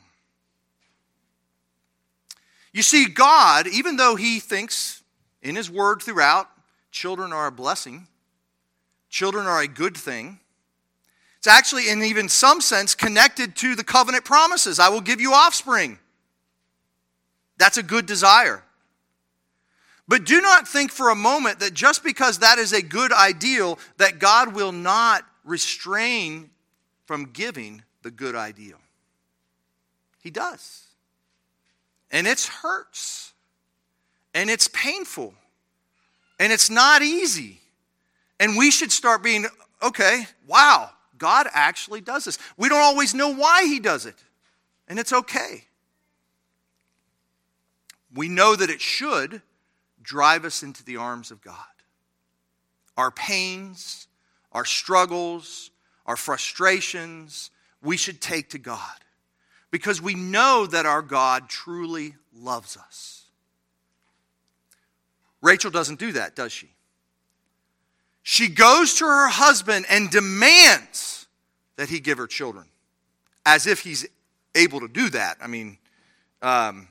You 2.74 2.82
see, 2.82 3.06
God, 3.06 3.68
even 3.68 3.96
though 3.96 4.16
He 4.16 4.40
thinks 4.40 5.04
in 5.44 5.56
His 5.56 5.70
Word 5.70 6.02
throughout, 6.02 6.50
children 6.92 7.32
are 7.32 7.46
a 7.46 7.52
blessing, 7.52 8.08
children 9.10 9.46
are 9.46 9.62
a 9.62 9.68
good 9.68 9.96
thing, 9.96 10.40
it's 11.46 11.54
actually, 11.54 11.90
in 11.90 12.02
even 12.02 12.28
some 12.28 12.60
sense, 12.60 12.96
connected 12.96 13.56
to 13.58 13.76
the 13.76 13.84
covenant 13.84 14.26
promises 14.26 14.80
I 14.80 14.90
will 14.90 15.00
give 15.00 15.22
you 15.22 15.34
offspring. 15.34 16.00
That's 17.60 17.78
a 17.78 17.84
good 17.84 18.08
desire. 18.08 18.64
But 20.08 20.26
do 20.26 20.42
not 20.42 20.68
think 20.68 20.92
for 20.92 21.10
a 21.10 21.16
moment 21.16 21.60
that 21.60 21.76
just 21.76 22.04
because 22.04 22.40
that 22.40 22.58
is 22.58 22.74
a 22.74 22.82
good 22.82 23.14
ideal, 23.14 23.78
that 23.98 24.18
God 24.18 24.56
will 24.56 24.72
not 24.72 25.24
restrain 25.44 26.50
from 27.06 27.26
giving 27.26 27.84
the 28.02 28.10
good 28.10 28.34
ideal. 28.34 28.80
He 30.24 30.32
does. 30.32 30.88
And 32.10 32.26
it 32.26 32.42
hurts. 32.42 33.34
And 34.34 34.50
it's 34.50 34.68
painful. 34.70 35.36
And 36.40 36.52
it's 36.52 36.72
not 36.72 37.04
easy. 37.04 37.60
And 38.40 38.58
we 38.58 38.72
should 38.72 38.92
start 38.92 39.22
being, 39.22 39.46
okay, 39.84 40.26
wow, 40.48 40.90
God 41.18 41.48
actually 41.54 42.02
does 42.02 42.26
this. 42.26 42.38
We 42.58 42.70
don't 42.70 42.82
always 42.82 43.14
know 43.14 43.34
why 43.34 43.66
He 43.66 43.80
does 43.80 44.06
it. 44.06 44.16
And 44.88 45.00
it's 45.00 45.14
okay. 45.14 45.66
We 48.14 48.30
know 48.30 48.56
that 48.56 48.70
it 48.70 48.82
should 48.82 49.42
drive 50.02 50.46
us 50.46 50.64
into 50.64 50.84
the 50.84 50.98
arms 50.98 51.32
of 51.32 51.42
God. 51.42 51.58
Our 52.96 53.12
pains, 53.12 54.08
our 54.52 54.66
struggles, 54.66 55.72
our 56.06 56.16
frustrations, 56.16 57.52
we 57.82 57.98
should 57.98 58.22
take 58.22 58.52
to 58.52 58.58
God 58.58 58.80
because 59.72 60.02
we 60.02 60.16
know 60.16 60.66
that 60.68 60.86
our 60.86 61.02
God 61.02 61.50
truly 61.50 62.16
loves 62.34 62.78
us. 62.78 63.24
Rachel 65.42 65.72
doesn't 65.72 66.00
do 66.00 66.14
that, 66.14 66.36
does 66.36 66.52
she? 66.52 66.75
She 68.28 68.48
goes 68.48 68.96
to 68.96 69.06
her 69.06 69.28
husband 69.28 69.86
and 69.88 70.10
demands 70.10 71.28
that 71.76 71.90
he 71.90 72.00
give 72.00 72.18
her 72.18 72.26
children, 72.26 72.66
as 73.46 73.68
if 73.68 73.82
he's 73.82 74.08
able 74.56 74.80
to 74.80 74.88
do 74.88 75.12
that. 75.12 75.38
I 75.40 75.46
mean, 75.46 75.78
um, 76.42 76.88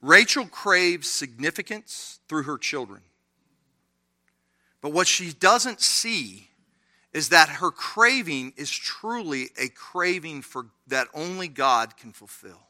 Rachel 0.00 0.46
craves 0.46 1.10
significance 1.10 2.20
through 2.28 2.44
her 2.44 2.56
children. 2.56 3.00
But 4.80 4.92
what 4.92 5.08
she 5.08 5.32
doesn't 5.32 5.80
see 5.80 6.50
is 7.12 7.30
that 7.30 7.48
her 7.48 7.70
craving 7.70 8.52
is 8.56 8.70
truly 8.70 9.48
a 9.58 9.68
craving 9.68 10.42
for 10.42 10.66
that 10.86 11.08
only 11.14 11.48
God 11.48 11.96
can 11.96 12.12
fulfill. 12.12 12.60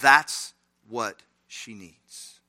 That's 0.00 0.54
what 0.88 1.22
she 1.46 1.74
needs. 1.74 2.40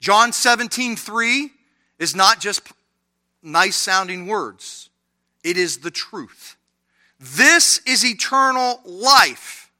John 0.00 0.32
17, 0.32 0.96
3 0.96 1.50
is 1.98 2.16
not 2.16 2.40
just 2.40 2.62
nice 3.42 3.76
sounding 3.76 4.26
words, 4.26 4.90
it 5.44 5.56
is 5.56 5.78
the 5.78 5.90
truth. 5.90 6.56
This 7.18 7.80
is 7.86 8.04
eternal 8.04 8.80
life, 8.84 9.70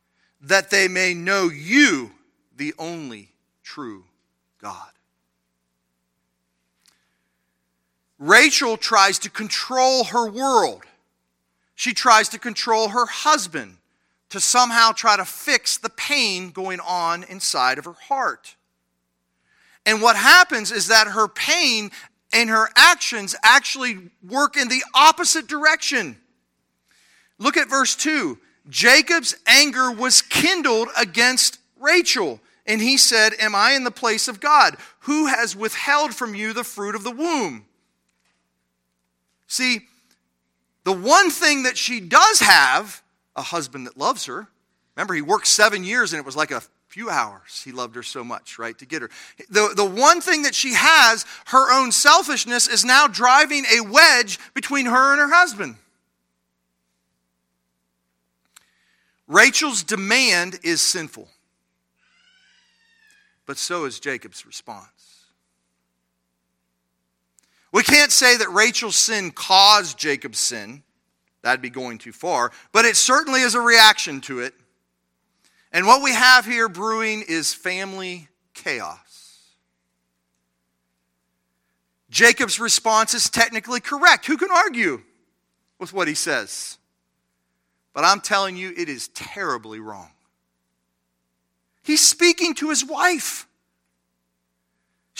that 0.43 0.71
they 0.71 0.89
may 0.89 1.15
know 1.15 1.49
you, 1.49 2.13
the 2.55 2.75
only 2.79 3.33
true 3.63 4.05
God. 4.61 4.91
Rachel 8.21 8.77
tries 8.77 9.19
to 9.21 9.31
control 9.31 10.05
her 10.05 10.31
world. 10.31 10.83
She 11.75 11.95
tries 11.95 12.29
to 12.29 12.39
control 12.39 12.91
her 12.91 13.07
husband 13.07 13.79
to 14.29 14.41
somehow 14.41 14.93
try 14.93 15.17
to 15.17 15.25
fix 15.25 15.79
the 15.79 15.89
pain 15.89 16.51
going 16.51 16.81
on 16.81 17.25
inside 17.25 17.79
of 17.79 17.87
her 17.87 17.97
heart. 18.09 18.55
And 19.87 20.03
what 20.03 20.17
happens 20.17 20.71
is 20.71 20.89
that 20.89 21.09
her 21.09 21.27
pain 21.27 21.91
and 22.31 22.51
her 22.51 22.69
actions 22.77 23.35
actually 23.43 24.11
work 24.23 24.55
in 24.57 24.69
the 24.69 24.85
opposite 24.95 25.47
direction. 25.47 26.17
Look 27.39 27.57
at 27.57 27.71
verse 27.71 27.97
2. 27.97 28.39
Jacob's 28.69 29.35
anger 29.47 29.91
was 29.91 30.21
kindled 30.21 30.89
against 30.97 31.59
Rachel. 31.79 32.39
And 32.67 32.83
he 32.83 32.99
said, 32.99 33.33
Am 33.41 33.55
I 33.55 33.73
in 33.73 33.85
the 33.85 33.91
place 33.91 34.29
of 34.29 34.41
God? 34.41 34.77
Who 35.01 35.27
has 35.27 35.57
withheld 35.57 36.15
from 36.15 36.35
you 36.35 36.53
the 36.53 36.63
fruit 36.63 36.95
of 36.95 37.03
the 37.03 37.11
womb? 37.11 37.65
See, 39.51 39.81
the 40.85 40.93
one 40.93 41.31
thing 41.31 41.65
that 41.65 41.77
she 41.77 42.01
does 42.01 42.41
have, 42.41 43.03
a 43.37 43.43
husband 43.43 43.87
that 43.87 43.97
loves 43.97 44.25
her. 44.27 44.47
Remember, 44.97 45.15
he 45.15 45.23
worked 45.23 45.47
seven 45.47 45.85
years 45.85 46.13
and 46.13 46.21
it 46.21 46.25
was 46.25 46.37
like 46.37 46.51
a 46.51 46.63
few 46.89 47.11
hours. 47.11 47.63
He 47.65 47.73
loved 47.73 47.95
her 47.97 48.03
so 48.03 48.25
much, 48.25 48.59
right, 48.59 48.79
to 48.79 48.87
get 48.87 49.03
her. 49.03 49.11
The, 49.51 49.73
the 49.77 49.85
one 49.85 50.21
thing 50.21 50.43
that 50.43 50.55
she 50.55 50.75
has, 50.75 51.27
her 51.47 51.73
own 51.73 51.93
selfishness, 51.93 52.69
is 52.69 52.85
now 52.85 53.07
driving 53.07 53.65
a 53.67 53.81
wedge 53.81 54.39
between 54.55 54.87
her 54.87 55.13
and 55.13 55.21
her 55.21 55.35
husband. 55.35 55.77
Rachel's 59.27 59.83
demand 59.83 60.59
is 60.63 60.81
sinful 60.81 61.29
but 63.51 63.59
so 63.59 63.85
is 63.85 63.99
Jacob's 63.99 64.47
response. 64.47 65.00
We 67.73 67.83
can't 67.83 68.11
say 68.11 68.37
that 68.37 68.51
Rachel's 68.51 68.97
sin 68.97 69.31
caused 69.31 69.99
Jacob's 69.99 70.39
sin. 70.39 70.83
That'd 71.43 71.63
be 71.63 71.71
going 71.71 71.99
too 71.99 72.13
far. 72.13 72.53
But 72.73 72.85
it 72.85 72.97
certainly 72.97 73.41
is 73.43 73.55
a 73.55 73.61
reaction 73.61 74.21
to 74.23 74.41
it. 74.41 74.55
And 75.73 75.87
what 75.87 76.03
we 76.03 76.13
have 76.13 76.45
here 76.45 76.69
brewing 76.69 77.25
is 77.27 77.55
family 77.55 78.29
chaos. 78.55 79.09
Jacob's 82.11 82.59
response 82.59 83.15
is 83.15 83.31
technically 83.31 83.81
correct. 83.81 84.27
Who 84.27 84.37
can 84.37 84.51
argue 84.51 85.03
with 85.79 85.93
what 85.93 86.09
he 86.09 86.15
says? 86.15 86.79
But 87.93 88.05
I'm 88.05 88.21
telling 88.21 88.57
you, 88.57 88.73
it 88.77 88.89
is 88.89 89.09
terribly 89.09 89.79
wrong. 89.79 90.11
He's 91.83 92.07
speaking 92.07 92.55
to 92.57 92.69
his 92.69 92.85
wife. 92.85 93.47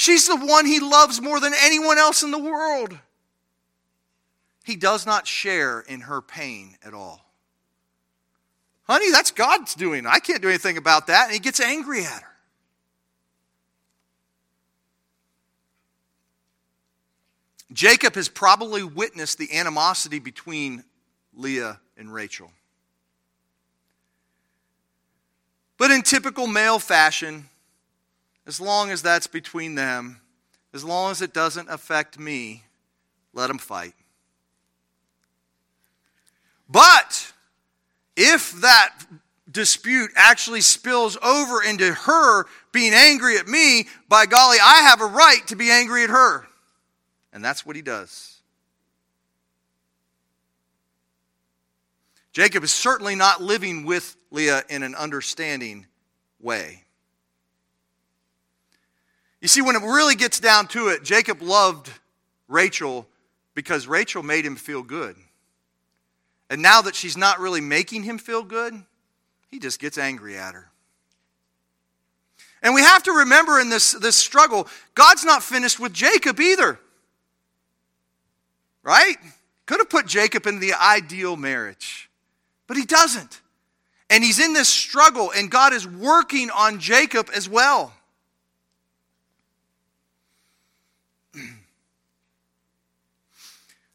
She's 0.01 0.27
the 0.27 0.35
one 0.35 0.65
he 0.65 0.81
loves 0.81 1.21
more 1.21 1.41
than 1.41 1.53
anyone 1.61 1.99
else 1.99 2.23
in 2.23 2.31
the 2.31 2.39
world. 2.39 2.99
He 4.65 4.75
does 4.75 5.05
not 5.05 5.27
share 5.27 5.81
in 5.81 6.01
her 6.01 6.23
pain 6.23 6.79
at 6.83 6.95
all. 6.95 7.21
Honey, 8.85 9.11
that's 9.11 9.31
God's 9.31 9.75
doing. 9.75 10.07
I 10.07 10.19
can't 10.19 10.41
do 10.41 10.49
anything 10.49 10.79
about 10.79 11.09
that. 11.09 11.25
And 11.25 11.35
he 11.35 11.39
gets 11.39 11.61
angry 11.61 12.03
at 12.03 12.23
her. 12.23 12.35
Jacob 17.71 18.15
has 18.15 18.31
probably 18.31 18.83
witnessed 18.83 19.37
the 19.37 19.53
animosity 19.53 20.19
between 20.19 20.83
Leah 21.35 21.79
and 21.99 22.11
Rachel. 22.11 22.51
But 25.77 25.91
in 25.91 26.01
typical 26.01 26.47
male 26.47 26.79
fashion, 26.79 27.51
as 28.51 28.61
long 28.61 28.91
as 28.91 29.01
that's 29.01 29.29
between 29.29 29.77
them, 29.77 30.21
as 30.75 30.83
long 30.83 31.13
as 31.13 31.23
it 31.23 31.33
doesn't 31.33 31.71
affect 31.71 32.19
me, 32.19 32.65
let 33.33 33.47
them 33.47 33.59
fight. 33.59 33.95
But 36.69 37.33
if 38.17 38.51
that 38.61 38.93
dispute 39.49 40.11
actually 40.17 40.63
spills 40.63 41.17
over 41.23 41.63
into 41.63 41.95
her 41.95 42.47
being 42.73 42.93
angry 42.93 43.37
at 43.37 43.47
me, 43.47 43.87
by 44.09 44.27
golly, 44.27 44.59
I 44.61 44.83
have 44.83 45.01
a 45.01 45.07
right 45.07 45.47
to 45.47 45.55
be 45.55 45.71
angry 45.71 46.03
at 46.03 46.11
her. 46.11 46.45
And 47.33 47.45
that's 47.45 47.65
what 47.65 47.77
he 47.77 47.83
does. 47.83 48.41
Jacob 52.33 52.65
is 52.65 52.73
certainly 52.73 53.15
not 53.15 53.41
living 53.41 53.85
with 53.85 54.17
Leah 54.33 54.65
in 54.69 54.83
an 54.83 54.97
understanding 54.97 55.87
way. 56.41 56.83
You 59.41 59.49
see, 59.49 59.63
when 59.63 59.77
it 59.77 59.83
really 59.83 60.17
gets 60.17 60.39
down 60.39 60.69
to 60.69 60.89
it, 60.89 61.03
Jacob 61.03 61.41
loved 61.41 61.91
Rachel 62.49 63.07
because 63.55 63.87
Rachel 63.87 64.23
made 64.23 64.45
him 64.45 64.57
feel 64.57 64.83
good. 64.83 65.17
And 66.51 66.61
now 66.63 66.83
that 66.83 66.95
she's 66.95 67.17
not 67.17 67.39
really 67.39 67.61
making 67.61 68.03
him 68.03 68.19
feel 68.19 68.43
good, 68.43 68.75
he 69.49 69.59
just 69.59 69.81
gets 69.81 69.97
angry 69.97 70.37
at 70.37 70.55
her. 70.55 70.71
And 72.63 72.75
we 72.75 72.83
have 72.83 73.03
to 73.05 73.13
remember 73.13 73.59
in 73.59 73.71
this, 73.71 73.93
this 73.93 74.17
struggle, 74.17 74.69
God's 74.95 75.25
not 75.25 75.43
finished 75.43 75.81
with 75.81 75.93
Jacob 75.93 76.39
either. 76.41 76.79
Right? 78.83 79.17
Could 79.65 79.79
have 79.79 79.89
put 79.89 80.07
Jacob 80.07 80.47
in 80.47 80.61
the 80.61 80.75
ideal 80.75 81.37
marriage. 81.37 82.11
But 82.67 82.77
he 82.77 82.85
doesn't. 82.85 83.41
And 84.11 84.25
he's 84.25 84.41
in 84.41 84.53
this 84.53 84.69
struggle, 84.69 85.33
and 85.35 85.51
God 85.51 85.73
is 85.73 85.87
working 85.87 86.51
on 86.51 86.81
Jacob 86.81 87.31
as 87.35 87.49
well. 87.49 87.95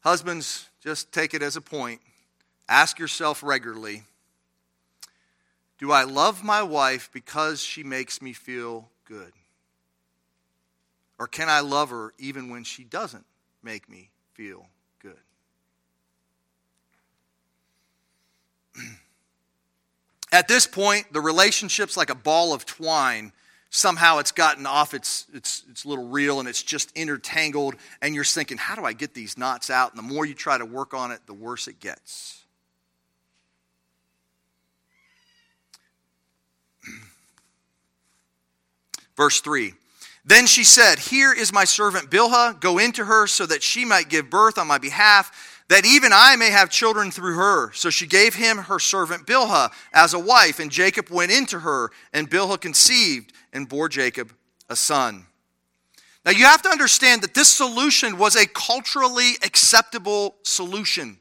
Husbands, 0.06 0.68
just 0.80 1.10
take 1.10 1.34
it 1.34 1.42
as 1.42 1.56
a 1.56 1.60
point. 1.60 2.00
Ask 2.68 3.00
yourself 3.00 3.42
regularly 3.42 4.04
Do 5.78 5.90
I 5.90 6.04
love 6.04 6.44
my 6.44 6.62
wife 6.62 7.10
because 7.12 7.60
she 7.60 7.82
makes 7.82 8.22
me 8.22 8.32
feel 8.32 8.88
good? 9.04 9.32
Or 11.18 11.26
can 11.26 11.48
I 11.48 11.58
love 11.58 11.90
her 11.90 12.14
even 12.18 12.50
when 12.50 12.62
she 12.62 12.84
doesn't 12.84 13.26
make 13.64 13.88
me 13.88 14.10
feel 14.34 14.68
good? 15.02 15.18
At 20.30 20.46
this 20.46 20.68
point, 20.68 21.12
the 21.12 21.20
relationship's 21.20 21.96
like 21.96 22.10
a 22.10 22.14
ball 22.14 22.52
of 22.52 22.64
twine. 22.64 23.32
Somehow 23.70 24.18
it's 24.18 24.32
gotten 24.32 24.64
off 24.66 24.94
its, 24.94 25.26
its, 25.34 25.64
its 25.70 25.84
little 25.84 26.08
reel 26.08 26.38
and 26.40 26.48
it's 26.48 26.62
just 26.62 26.92
intertangled, 26.96 27.74
and 28.00 28.14
you're 28.14 28.24
thinking, 28.24 28.56
how 28.58 28.74
do 28.74 28.84
I 28.84 28.92
get 28.92 29.12
these 29.14 29.36
knots 29.36 29.70
out? 29.70 29.90
And 29.90 29.98
the 29.98 30.02
more 30.14 30.24
you 30.24 30.34
try 30.34 30.56
to 30.56 30.64
work 30.64 30.94
on 30.94 31.10
it, 31.10 31.20
the 31.26 31.34
worse 31.34 31.68
it 31.68 31.80
gets. 31.80 32.44
Verse 39.16 39.40
3 39.40 39.72
Then 40.24 40.46
she 40.46 40.62
said, 40.64 40.98
Here 40.98 41.32
is 41.32 41.52
my 41.52 41.64
servant 41.64 42.10
Bilhah, 42.10 42.60
go 42.60 42.78
into 42.78 43.04
her 43.04 43.26
so 43.26 43.44
that 43.46 43.62
she 43.62 43.84
might 43.84 44.08
give 44.08 44.30
birth 44.30 44.58
on 44.58 44.68
my 44.68 44.78
behalf 44.78 45.54
that 45.68 45.84
even 45.84 46.12
I 46.14 46.36
may 46.36 46.50
have 46.50 46.70
children 46.70 47.10
through 47.10 47.34
her. 47.34 47.72
So 47.72 47.90
she 47.90 48.06
gave 48.06 48.34
him 48.34 48.58
her 48.58 48.78
servant 48.78 49.26
Bilhah 49.26 49.72
as 49.92 50.14
a 50.14 50.18
wife, 50.18 50.60
and 50.60 50.70
Jacob 50.70 51.10
went 51.10 51.32
into 51.32 51.60
her, 51.60 51.90
and 52.12 52.30
Bilhah 52.30 52.60
conceived 52.60 53.32
and 53.56 53.68
bore 53.68 53.88
Jacob 53.88 54.32
a 54.68 54.76
son. 54.76 55.26
Now 56.24 56.32
you 56.32 56.44
have 56.44 56.62
to 56.62 56.68
understand 56.68 57.22
that 57.22 57.34
this 57.34 57.48
solution 57.48 58.18
was 58.18 58.36
a 58.36 58.46
culturally 58.46 59.32
acceptable 59.42 60.36
solution. 60.42 61.18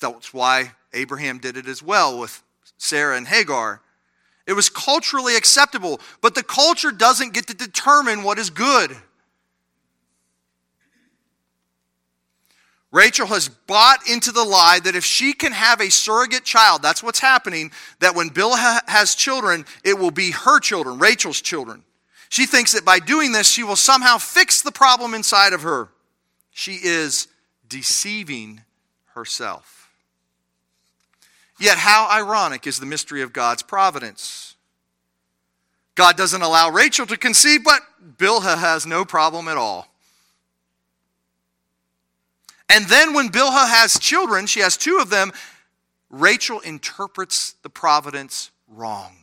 That's 0.00 0.34
why 0.34 0.72
Abraham 0.92 1.38
did 1.38 1.56
it 1.56 1.66
as 1.66 1.82
well 1.82 2.18
with 2.18 2.42
Sarah 2.78 3.16
and 3.16 3.28
Hagar. 3.28 3.80
It 4.46 4.54
was 4.54 4.68
culturally 4.68 5.36
acceptable, 5.36 6.00
but 6.20 6.34
the 6.34 6.42
culture 6.42 6.90
doesn't 6.90 7.34
get 7.34 7.46
to 7.46 7.54
determine 7.54 8.22
what 8.22 8.38
is 8.38 8.50
good. 8.50 8.96
Rachel 12.92 13.28
has 13.28 13.48
bought 13.48 14.08
into 14.08 14.32
the 14.32 14.42
lie 14.42 14.80
that 14.82 14.96
if 14.96 15.04
she 15.04 15.32
can 15.32 15.52
have 15.52 15.80
a 15.80 15.90
surrogate 15.90 16.44
child, 16.44 16.82
that's 16.82 17.02
what's 17.02 17.20
happening, 17.20 17.70
that 18.00 18.16
when 18.16 18.28
Bill 18.28 18.56
ha- 18.56 18.80
has 18.88 19.14
children, 19.14 19.64
it 19.84 19.98
will 19.98 20.10
be 20.10 20.32
her 20.32 20.58
children, 20.58 20.98
Rachel's 20.98 21.40
children. 21.40 21.84
She 22.30 22.46
thinks 22.46 22.72
that 22.72 22.84
by 22.84 22.98
doing 22.98 23.32
this, 23.32 23.48
she 23.48 23.62
will 23.62 23.76
somehow 23.76 24.18
fix 24.18 24.62
the 24.62 24.72
problem 24.72 25.14
inside 25.14 25.52
of 25.52 25.62
her. 25.62 25.88
She 26.50 26.78
is 26.82 27.28
deceiving 27.68 28.62
herself. 29.14 29.90
Yet, 31.58 31.76
how 31.78 32.08
ironic 32.10 32.66
is 32.66 32.80
the 32.80 32.86
mystery 32.86 33.22
of 33.22 33.32
God's 33.32 33.62
providence? 33.62 34.56
God 35.94 36.16
doesn't 36.16 36.40
allow 36.40 36.70
Rachel 36.70 37.06
to 37.06 37.16
conceive, 37.16 37.62
but 37.62 37.82
Bilhah 38.16 38.58
has 38.58 38.86
no 38.86 39.04
problem 39.04 39.46
at 39.46 39.56
all. 39.56 39.89
And 42.70 42.86
then 42.86 43.14
when 43.14 43.30
Bilhah 43.30 43.68
has 43.68 43.98
children, 43.98 44.46
she 44.46 44.60
has 44.60 44.76
two 44.76 44.98
of 44.98 45.10
them, 45.10 45.32
Rachel 46.08 46.60
interprets 46.60 47.54
the 47.62 47.68
providence 47.68 48.52
wrong. 48.68 49.16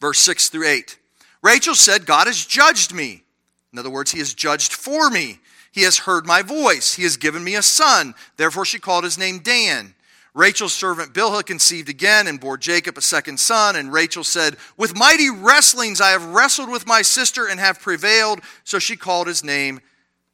Verse 0.00 0.18
6 0.20 0.48
through 0.48 0.66
8. 0.66 0.98
Rachel 1.42 1.74
said, 1.74 2.06
God 2.06 2.26
has 2.26 2.46
judged 2.46 2.94
me. 2.94 3.24
In 3.72 3.78
other 3.78 3.90
words, 3.90 4.10
he 4.10 4.18
has 4.20 4.32
judged 4.32 4.72
for 4.72 5.10
me. 5.10 5.38
He 5.70 5.82
has 5.82 5.98
heard 5.98 6.26
my 6.26 6.40
voice. 6.40 6.94
He 6.94 7.02
has 7.02 7.18
given 7.18 7.44
me 7.44 7.54
a 7.54 7.62
son. 7.62 8.14
Therefore, 8.38 8.64
she 8.64 8.78
called 8.78 9.04
his 9.04 9.18
name 9.18 9.40
Dan. 9.40 9.94
Rachel's 10.32 10.72
servant 10.72 11.12
Bilhah 11.12 11.44
conceived 11.44 11.90
again 11.90 12.26
and 12.26 12.40
bore 12.40 12.56
Jacob 12.56 12.96
a 12.96 13.02
second 13.02 13.38
son. 13.38 13.76
And 13.76 13.92
Rachel 13.92 14.24
said, 14.24 14.56
With 14.78 14.96
mighty 14.96 15.28
wrestlings 15.28 16.00
I 16.00 16.10
have 16.10 16.24
wrestled 16.24 16.70
with 16.70 16.86
my 16.86 17.02
sister 17.02 17.46
and 17.46 17.60
have 17.60 17.80
prevailed. 17.80 18.40
So 18.64 18.78
she 18.78 18.96
called 18.96 19.26
his 19.26 19.44
name 19.44 19.80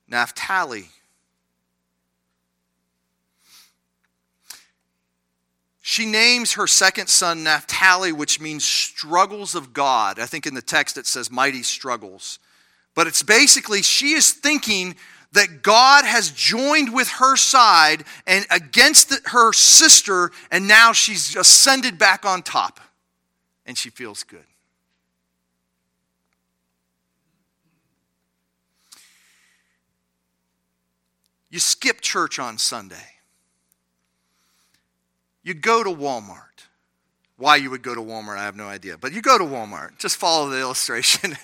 Naphtali. 0.07 0.91
She 5.89 6.05
names 6.05 6.55
her 6.55 6.67
second 6.67 7.07
son 7.07 7.45
Naphtali, 7.45 8.11
which 8.11 8.41
means 8.41 8.65
struggles 8.65 9.55
of 9.55 9.73
God. 9.73 10.19
I 10.19 10.27
think 10.27 10.45
in 10.45 10.55
the 10.55 10.61
text 10.61 10.99
it 10.99 11.07
says 11.07 11.31
mighty 11.31 11.63
struggles. 11.63 12.41
But 12.97 13.07
it's 13.07 13.23
basically 13.23 13.83
she 13.83 14.15
is 14.15 14.33
thinking 14.33 14.97
that 15.31 15.63
God 15.63 16.05
has 16.05 16.33
joined 16.33 16.93
with 16.93 17.07
her 17.21 17.37
side 17.37 18.03
and 18.27 18.45
against 18.51 19.11
the, 19.11 19.21
her 19.27 19.53
sister, 19.53 20.33
and 20.51 20.67
now 20.67 20.93
she's 20.93 21.37
ascended 21.37 21.99
back 21.99 22.25
on 22.25 22.43
top. 22.43 22.81
And 23.65 23.79
she 23.79 23.91
feels 23.91 24.25
good. 24.25 24.41
You 31.49 31.61
skip 31.61 32.01
church 32.01 32.41
on 32.41 32.59
Sunday 32.59 33.16
you 35.47 35.55
go 35.55 35.85
to 35.85 35.91
Walmart. 35.91 36.67
Why 37.37 37.55
you 37.55 37.71
would 37.71 37.83
go 37.83 37.95
to 37.95 38.01
Walmart, 38.01 38.37
I 38.37 38.43
have 38.43 38.57
no 38.57 38.67
idea. 38.67 38.99
But 38.99 39.13
you 39.13 39.23
go 39.23 39.39
to 39.39 39.45
Walmart. 39.45 39.97
Just 39.97 40.17
follow 40.17 40.49
the 40.49 40.59
illustration. 40.59 41.37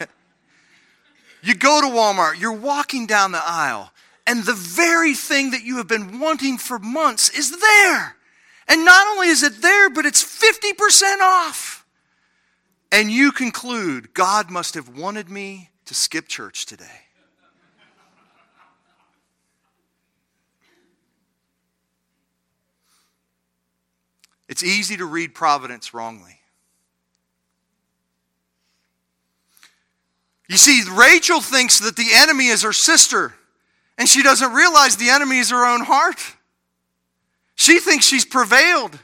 you 1.43 1.55
go 1.55 1.81
to 1.81 1.87
Walmart, 1.87 2.41
you're 2.41 2.53
walking 2.53 3.07
down 3.07 3.31
the 3.31 3.43
aisle, 3.43 3.93
and 4.27 4.43
the 4.43 4.55
very 4.55 5.15
thing 5.15 5.53
that 5.53 5.63
you 5.63 5.77
have 5.77 5.87
been 5.87 6.19
wanting 6.19 6.59
for 6.59 6.81
months 6.81 7.29
is 7.31 7.57
there. 7.61 8.17
And 8.67 8.85
not 8.85 9.07
only 9.07 9.29
is 9.29 9.45
it 9.45 9.63
there, 9.63 9.89
but 9.89 10.05
it's 10.05 10.25
50% 10.25 11.21
off. 11.21 11.87
And 12.91 13.09
you 13.09 13.31
conclude, 13.31 14.15
God 14.15 14.51
must 14.51 14.75
have 14.75 14.99
wanted 14.99 15.31
me 15.31 15.71
to 15.85 15.95
skip 15.95 16.27
church 16.27 16.67
today. 16.67 17.03
It's 24.53 24.63
easy 24.63 24.99
to 24.99 25.07
read 25.07 25.35
providence 25.35 25.95
wrongly. 25.95 26.39
You 30.47 30.59
see, 30.59 30.83
Rachel 30.93 31.41
thinks 31.41 31.79
that 31.79 31.97
the 31.97 32.11
enemy 32.13 32.49
is 32.49 32.61
her 32.61 32.75
sister, 32.75 33.33
and 33.97 34.07
she 34.07 34.23
doesn't 34.23 34.53
realize 34.53 34.99
the 34.99 35.09
enemy 35.09 35.39
is 35.39 35.49
her 35.49 35.65
own 35.65 35.81
heart. 35.81 36.21
She 37.55 37.81
thinks 37.81 38.05
she's 38.05 38.27
prevailed. 38.27 38.99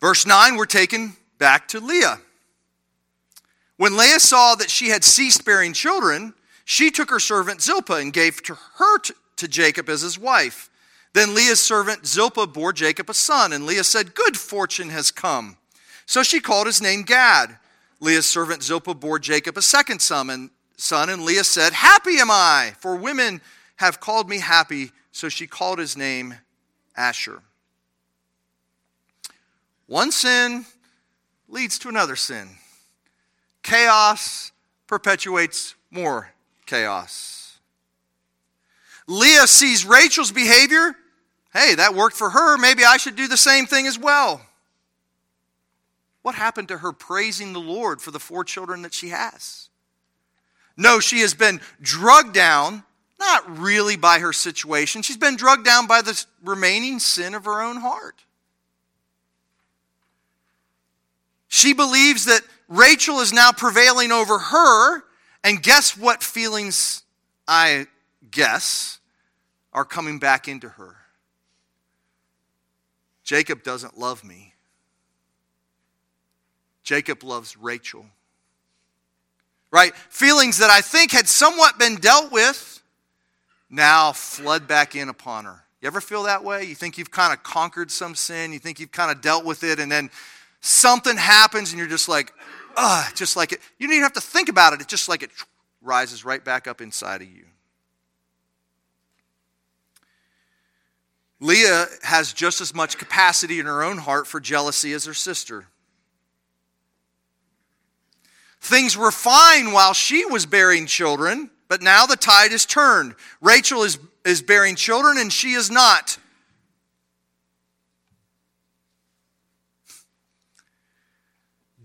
Verse 0.00 0.24
9, 0.24 0.54
we're 0.54 0.66
taken 0.66 1.16
back 1.38 1.66
to 1.66 1.80
Leah. 1.80 2.20
When 3.76 3.96
Leah 3.96 4.20
saw 4.20 4.54
that 4.54 4.70
she 4.70 4.90
had 4.90 5.02
ceased 5.02 5.44
bearing 5.44 5.72
children, 5.72 6.32
she 6.64 6.92
took 6.92 7.10
her 7.10 7.18
servant 7.18 7.60
Zilpah 7.60 7.94
and 7.94 8.12
gave 8.12 8.40
to 8.44 8.54
her 8.76 8.98
to 9.34 9.48
Jacob 9.48 9.88
as 9.88 10.02
his 10.02 10.16
wife. 10.16 10.70
Then 11.16 11.34
Leah's 11.34 11.60
servant 11.60 12.06
Zilpah 12.06 12.46
bore 12.46 12.74
Jacob 12.74 13.08
a 13.08 13.14
son, 13.14 13.54
and 13.54 13.64
Leah 13.64 13.84
said, 13.84 14.14
Good 14.14 14.36
fortune 14.36 14.90
has 14.90 15.10
come. 15.10 15.56
So 16.04 16.22
she 16.22 16.40
called 16.40 16.66
his 16.66 16.82
name 16.82 17.04
Gad. 17.04 17.56
Leah's 18.00 18.26
servant 18.26 18.62
Zilpah 18.62 18.92
bore 18.92 19.18
Jacob 19.18 19.56
a 19.56 19.62
second 19.62 20.02
son, 20.02 20.28
and, 20.28 21.24
Leah 21.24 21.44
said, 21.44 21.72
Happy 21.72 22.18
am 22.18 22.30
I, 22.30 22.74
for 22.80 22.96
women 22.96 23.40
have 23.76 23.98
called 23.98 24.28
me 24.28 24.40
happy. 24.40 24.90
So 25.10 25.30
she 25.30 25.46
called 25.46 25.78
his 25.78 25.96
name 25.96 26.34
Asher. 26.94 27.40
One 29.86 30.12
sin 30.12 30.66
leads 31.48 31.78
to 31.78 31.88
another 31.88 32.16
sin. 32.16 32.46
Chaos 33.62 34.52
perpetuates 34.86 35.76
more 35.90 36.32
chaos. 36.66 37.58
Leah 39.06 39.46
sees 39.46 39.86
Rachel's 39.86 40.30
behavior. 40.30 40.94
Hey, 41.56 41.74
that 41.76 41.94
worked 41.94 42.16
for 42.16 42.28
her. 42.28 42.58
Maybe 42.58 42.84
I 42.84 42.98
should 42.98 43.16
do 43.16 43.28
the 43.28 43.36
same 43.38 43.64
thing 43.64 43.86
as 43.86 43.98
well. 43.98 44.42
What 46.20 46.34
happened 46.34 46.68
to 46.68 46.76
her 46.78 46.92
praising 46.92 47.54
the 47.54 47.60
Lord 47.60 48.02
for 48.02 48.10
the 48.10 48.20
four 48.20 48.44
children 48.44 48.82
that 48.82 48.92
she 48.92 49.08
has? 49.08 49.70
No, 50.76 51.00
she 51.00 51.20
has 51.20 51.32
been 51.32 51.62
drugged 51.80 52.34
down, 52.34 52.84
not 53.18 53.58
really 53.58 53.96
by 53.96 54.18
her 54.18 54.34
situation. 54.34 55.00
She's 55.00 55.16
been 55.16 55.36
drugged 55.36 55.64
down 55.64 55.86
by 55.86 56.02
the 56.02 56.22
remaining 56.44 56.98
sin 56.98 57.34
of 57.34 57.46
her 57.46 57.62
own 57.62 57.78
heart. 57.78 58.22
She 61.48 61.72
believes 61.72 62.26
that 62.26 62.42
Rachel 62.68 63.20
is 63.20 63.32
now 63.32 63.50
prevailing 63.50 64.12
over 64.12 64.38
her, 64.38 65.04
and 65.42 65.62
guess 65.62 65.96
what 65.96 66.22
feelings 66.22 67.02
I 67.48 67.86
guess 68.30 68.98
are 69.72 69.86
coming 69.86 70.18
back 70.18 70.48
into 70.48 70.68
her? 70.68 70.96
Jacob 73.26 73.64
doesn't 73.64 73.98
love 73.98 74.22
me. 74.22 74.54
Jacob 76.84 77.24
loves 77.24 77.56
Rachel. 77.56 78.06
Right? 79.72 79.94
Feelings 79.96 80.58
that 80.58 80.70
I 80.70 80.80
think 80.80 81.10
had 81.10 81.26
somewhat 81.26 81.76
been 81.76 81.96
dealt 81.96 82.30
with 82.30 82.80
now 83.68 84.12
flood 84.12 84.68
back 84.68 84.94
in 84.94 85.08
upon 85.08 85.44
her. 85.44 85.64
You 85.82 85.88
ever 85.88 86.00
feel 86.00 86.22
that 86.22 86.44
way? 86.44 86.64
You 86.64 86.76
think 86.76 86.98
you've 86.98 87.10
kind 87.10 87.32
of 87.32 87.42
conquered 87.42 87.90
some 87.90 88.14
sin, 88.14 88.52
you 88.52 88.60
think 88.60 88.78
you've 88.78 88.92
kind 88.92 89.10
of 89.10 89.20
dealt 89.20 89.44
with 89.44 89.64
it, 89.64 89.80
and 89.80 89.90
then 89.90 90.08
something 90.60 91.16
happens 91.16 91.72
and 91.72 91.80
you're 91.80 91.88
just 91.88 92.08
like, 92.08 92.32
ugh, 92.76 93.12
just 93.16 93.36
like 93.36 93.50
it. 93.50 93.58
You 93.78 93.88
don't 93.88 93.94
even 93.94 94.04
have 94.04 94.12
to 94.12 94.20
think 94.20 94.48
about 94.48 94.72
it. 94.72 94.80
It's 94.80 94.90
just 94.90 95.08
like 95.08 95.24
it 95.24 95.30
rises 95.82 96.24
right 96.24 96.42
back 96.44 96.68
up 96.68 96.80
inside 96.80 97.22
of 97.22 97.28
you. 97.28 97.44
Leah 101.40 101.86
has 102.02 102.32
just 102.32 102.60
as 102.60 102.74
much 102.74 102.96
capacity 102.96 103.60
in 103.60 103.66
her 103.66 103.82
own 103.82 103.98
heart 103.98 104.26
for 104.26 104.40
jealousy 104.40 104.92
as 104.92 105.04
her 105.04 105.14
sister. 105.14 105.66
Things 108.60 108.96
were 108.96 109.12
fine 109.12 109.72
while 109.72 109.92
she 109.92 110.24
was 110.24 110.46
bearing 110.46 110.86
children, 110.86 111.50
but 111.68 111.82
now 111.82 112.06
the 112.06 112.16
tide 112.16 112.52
is 112.52 112.64
turned. 112.64 113.14
Rachel 113.40 113.82
is, 113.82 113.98
is 114.24 114.42
bearing 114.42 114.76
children 114.76 115.18
and 115.18 115.32
she 115.32 115.52
is 115.52 115.70
not. 115.70 116.18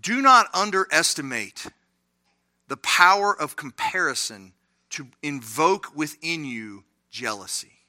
Do 0.00 0.20
not 0.20 0.48
underestimate 0.52 1.66
the 2.66 2.76
power 2.78 3.38
of 3.38 3.54
comparison 3.54 4.52
to 4.90 5.06
invoke 5.22 5.94
within 5.94 6.44
you 6.44 6.82
jealousy. 7.10 7.81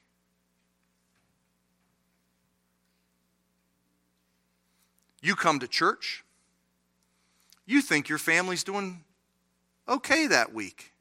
You 5.24 5.34
come 5.34 5.58
to 5.60 5.66
church, 5.66 6.22
you 7.66 7.80
think 7.80 8.08
your 8.08 8.18
family's 8.18 8.62
doing 8.62 9.02
okay 9.88 10.26
that 10.26 10.52
week. 10.52 10.92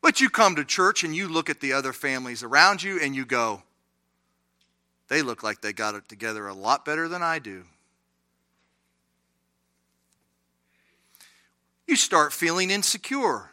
But 0.00 0.20
you 0.20 0.30
come 0.30 0.54
to 0.56 0.64
church 0.64 1.02
and 1.02 1.14
you 1.14 1.26
look 1.26 1.50
at 1.50 1.60
the 1.60 1.72
other 1.72 1.92
families 1.92 2.44
around 2.44 2.82
you 2.84 3.00
and 3.00 3.16
you 3.16 3.24
go, 3.24 3.62
they 5.08 5.22
look 5.22 5.42
like 5.42 5.60
they 5.60 5.72
got 5.72 5.96
it 5.96 6.08
together 6.08 6.46
a 6.46 6.54
lot 6.54 6.84
better 6.84 7.08
than 7.08 7.22
I 7.22 7.40
do. 7.40 7.64
you 11.86 11.96
start 11.96 12.32
feeling 12.32 12.70
insecure. 12.70 13.50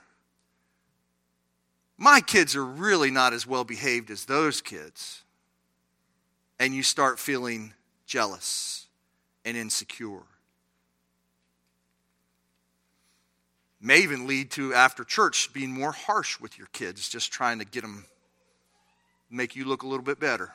My 1.97 2.19
kids 2.19 2.55
are 2.55 2.65
really 2.65 3.11
not 3.11 3.33
as 3.33 3.45
well 3.45 3.63
behaved 3.63 4.09
as 4.09 4.25
those 4.25 4.61
kids. 4.61 5.23
And 6.59 6.73
you 6.73 6.83
start 6.83 7.19
feeling 7.19 7.73
jealous 8.05 8.82
and 9.45 9.57
insecure. 9.57 10.23
May 13.81 13.99
even 13.99 14.27
lead 14.27 14.51
to, 14.51 14.73
after 14.73 15.03
church, 15.03 15.51
being 15.51 15.71
more 15.71 15.91
harsh 15.91 16.39
with 16.39 16.57
your 16.57 16.67
kids, 16.67 17.09
just 17.09 17.31
trying 17.31 17.59
to 17.59 17.65
get 17.65 17.81
them, 17.81 18.05
make 19.29 19.55
you 19.55 19.65
look 19.65 19.83
a 19.83 19.87
little 19.87 20.05
bit 20.05 20.19
better. 20.19 20.51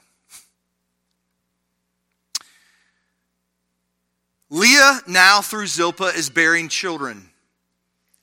Leah, 4.51 5.01
now 5.07 5.43
through 5.43 5.67
Zilpah, 5.67 6.13
is 6.17 6.31
bearing 6.31 6.69
children 6.69 7.29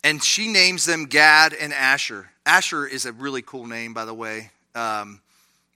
and 0.06 0.24
she 0.24 0.48
names 0.48 0.86
them 0.86 1.06
Gad 1.06 1.56
and 1.56 1.74
Asher. 1.74 2.30
Asher 2.46 2.86
is 2.86 3.08
a 3.08 3.12
really 3.12 3.42
cool 3.42 3.66
name, 3.66 3.96
by 3.96 4.06
the 4.06 4.14
way. 4.14 4.52
Um, 4.76 5.20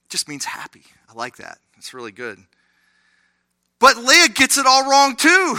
just 0.07 0.29
means 0.29 0.45
happy. 0.45 0.83
I 1.09 1.13
like 1.13 1.37
that. 1.37 1.57
It's 1.79 1.95
really 1.95 2.11
good. 2.11 2.37
But 3.79 3.97
Leah 3.97 4.29
gets 4.29 4.57
it 4.57 4.65
all 4.65 4.89
wrong 4.89 5.15
too. 5.15 5.57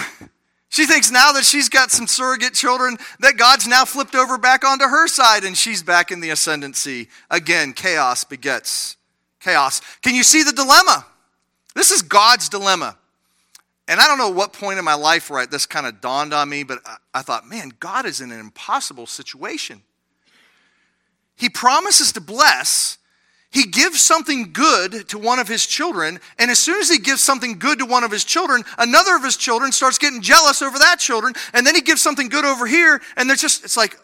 She 0.69 0.87
thinks 0.87 1.11
now 1.11 1.33
that 1.33 1.45
she's 1.45 1.69
got 1.69 1.91
some 1.91 2.07
surrogate 2.07 2.55
children, 2.55 2.97
that 3.19 3.37
God's 3.37 3.67
now 3.67 3.85
flipped 3.85 4.15
over 4.15 4.39
back 4.39 4.65
onto 4.65 4.85
her 4.85 5.09
side 5.09 5.43
and 5.43 5.57
she's 5.57 5.83
back 5.83 6.13
in 6.13 6.21
the 6.21 6.31
ascendancy. 6.31 7.09
Again, 7.31 7.73
chaos 7.73 8.23
begets 8.23 8.97
chaos. 9.41 9.81
Can 10.03 10.15
you 10.15 10.23
see 10.23 10.43
the 10.43 10.53
dilemma? 10.53 11.05
This 11.75 11.91
is 11.91 12.03
God's 12.03 12.49
dilemma. 12.49 12.97
And 13.89 13.99
I 13.99 14.07
don't 14.07 14.19
know 14.19 14.31
what 14.31 14.53
point 14.53 14.79
in 14.79 14.85
my 14.85 14.95
life 14.95 15.31
where 15.31 15.45
this 15.47 15.67
kind 15.67 15.87
of 15.87 16.01
dawned 16.01 16.33
on 16.33 16.49
me, 16.49 16.63
but 16.63 16.79
I 17.13 17.23
thought, 17.23 17.49
man, 17.49 17.73
God 17.81 18.07
is 18.07 18.21
in 18.21 18.31
an 18.31 18.39
impossible 18.39 19.07
situation. 19.07 19.83
He 21.35 21.49
promises 21.49 22.13
to 22.13 22.21
bless, 22.21 22.99
he 23.51 23.67
gives 23.67 24.01
something 24.01 24.53
good 24.53 25.09
to 25.09 25.19
one 25.19 25.41
of 25.41 25.49
his 25.49 25.67
children, 25.67 26.21
and 26.39 26.51
as 26.51 26.59
soon 26.59 26.81
as 26.81 26.89
he 26.89 26.99
gives 26.99 27.21
something 27.21 27.59
good 27.59 27.81
to 27.81 27.85
one 27.85 28.05
of 28.05 28.11
his 28.11 28.25
children, 28.25 28.63
another 28.79 29.17
of 29.17 29.25
his 29.25 29.37
children 29.37 29.73
starts 29.73 29.99
getting 29.99 30.23
jealous 30.23 30.63
over 30.63 30.79
that 30.79 31.01
children, 31.01 31.35
and 31.53 31.67
then 31.67 31.75
he 31.75 31.81
gives 31.81 32.01
something 32.01 32.29
good 32.29 32.45
over 32.45 32.67
here, 32.67 33.01
and 33.17 33.29
there's 33.29 33.41
just, 33.41 33.65
it's 33.65 33.77
like, 33.77 33.99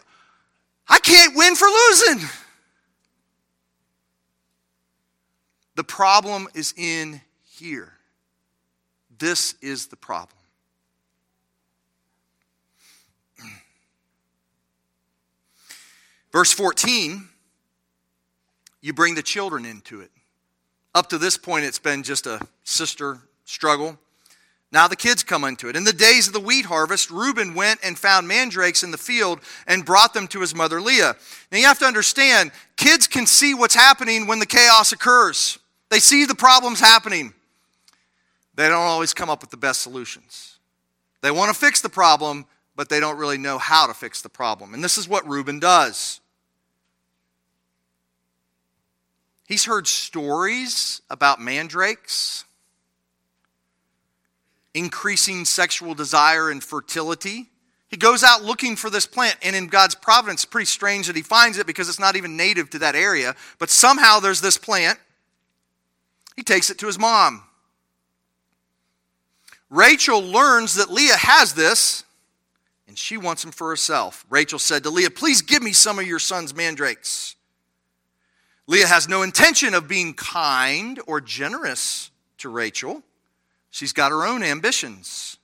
I 0.89 0.99
can't 0.99 1.35
win 1.35 1.55
for 1.55 1.67
losing. 1.67 2.27
The 5.75 5.83
problem 5.83 6.47
is 6.53 6.73
in 6.75 7.21
here. 7.43 7.93
This 9.17 9.55
is 9.61 9.87
the 9.87 9.95
problem. 9.95 10.37
Verse 16.31 16.51
14, 16.51 17.29
you 18.81 18.93
bring 18.93 19.15
the 19.15 19.23
children 19.23 19.65
into 19.65 20.01
it. 20.01 20.11
Up 20.95 21.09
to 21.09 21.17
this 21.17 21.37
point, 21.37 21.65
it's 21.65 21.79
been 21.79 22.03
just 22.03 22.25
a 22.25 22.39
sister 22.63 23.19
struggle. 23.45 23.97
Now 24.71 24.87
the 24.87 24.95
kids 24.95 25.23
come 25.23 25.43
into 25.43 25.69
it. 25.69 25.75
In 25.75 25.83
the 25.83 25.93
days 25.93 26.27
of 26.27 26.33
the 26.33 26.39
wheat 26.39 26.65
harvest, 26.65 27.09
Reuben 27.09 27.53
went 27.53 27.79
and 27.83 27.97
found 27.97 28.27
mandrakes 28.27 28.83
in 28.83 28.91
the 28.91 28.97
field 28.97 29.39
and 29.65 29.85
brought 29.85 30.13
them 30.13 30.27
to 30.29 30.41
his 30.41 30.53
mother 30.53 30.81
Leah. 30.81 31.15
Now 31.51 31.57
you 31.57 31.65
have 31.65 31.79
to 31.79 31.85
understand, 31.85 32.51
kids 32.75 33.07
can 33.07 33.25
see 33.25 33.53
what's 33.53 33.75
happening 33.75 34.27
when 34.27 34.39
the 34.39 34.45
chaos 34.45 34.91
occurs. 34.91 35.59
They 35.89 35.99
see 35.99 36.25
the 36.25 36.35
problems 36.35 36.79
happening 36.79 37.33
they 38.57 38.67
don't 38.67 38.81
always 38.81 39.13
come 39.13 39.29
up 39.29 39.41
with 39.41 39.51
the 39.51 39.57
best 39.57 39.81
solutions. 39.81 40.57
They 41.21 41.31
want 41.31 41.53
to 41.53 41.57
fix 41.57 41.79
the 41.79 41.89
problem, 41.89 42.45
but 42.75 42.89
they 42.89 42.99
don't 42.99 43.17
really 43.17 43.37
know 43.37 43.59
how 43.59 43.85
to 43.85 43.93
fix 43.93 44.21
the 44.23 44.29
problem. 44.29 44.73
And 44.73 44.83
this 44.83 44.97
is 44.97 45.07
what 45.07 45.27
Reuben 45.27 45.59
does. 45.59 46.19
He's 49.47 49.63
heard 49.63 49.87
stories 49.87 51.01
about 51.09 51.39
mandrakes, 51.39 52.43
increasing 54.73 55.45
sexual 55.45 55.95
desire 55.95 56.51
and 56.51 56.61
fertility. 56.61 57.47
He 57.87 57.95
goes 57.95 58.25
out 58.25 58.43
looking 58.43 58.75
for 58.75 58.89
this 58.89 59.05
plant, 59.05 59.37
and 59.41 59.55
in 59.55 59.67
God's 59.67 59.95
providence, 59.95 60.43
it's 60.43 60.51
pretty 60.51 60.65
strange 60.65 61.07
that 61.07 61.15
he 61.15 61.21
finds 61.21 61.57
it 61.57 61.65
because 61.65 61.87
it's 61.87 61.99
not 61.99 62.17
even 62.17 62.35
native 62.35 62.69
to 62.71 62.79
that 62.79 62.93
area. 62.93 63.37
But 63.57 63.69
somehow 63.69 64.19
there's 64.19 64.41
this 64.41 64.57
plant. 64.57 64.99
He 66.35 66.43
takes 66.43 66.69
it 66.69 66.77
to 66.79 66.87
his 66.87 66.99
mom. 66.99 67.41
Rachel 69.69 70.21
learns 70.21 70.75
that 70.75 70.91
Leah 70.91 71.15
has 71.15 71.53
this, 71.53 72.03
and 72.85 72.97
she 72.97 73.15
wants 73.15 73.45
him 73.45 73.51
for 73.51 73.69
herself. 73.69 74.25
Rachel 74.29 74.59
said 74.59 74.83
to 74.83 74.89
Leah, 74.89 75.09
Please 75.09 75.41
give 75.41 75.63
me 75.63 75.71
some 75.71 75.99
of 75.99 76.05
your 76.05 76.19
son's 76.19 76.53
mandrakes. 76.53 77.36
Leah 78.67 78.87
has 78.87 79.07
no 79.07 79.21
intention 79.21 79.73
of 79.73 79.87
being 79.87 80.13
kind 80.13 80.99
or 81.07 81.21
generous 81.21 82.11
to 82.37 82.49
Rachel. 82.49 83.01
She's 83.71 83.93
got 83.93 84.11
her 84.11 84.25
own 84.25 84.43
ambitions. 84.43 85.37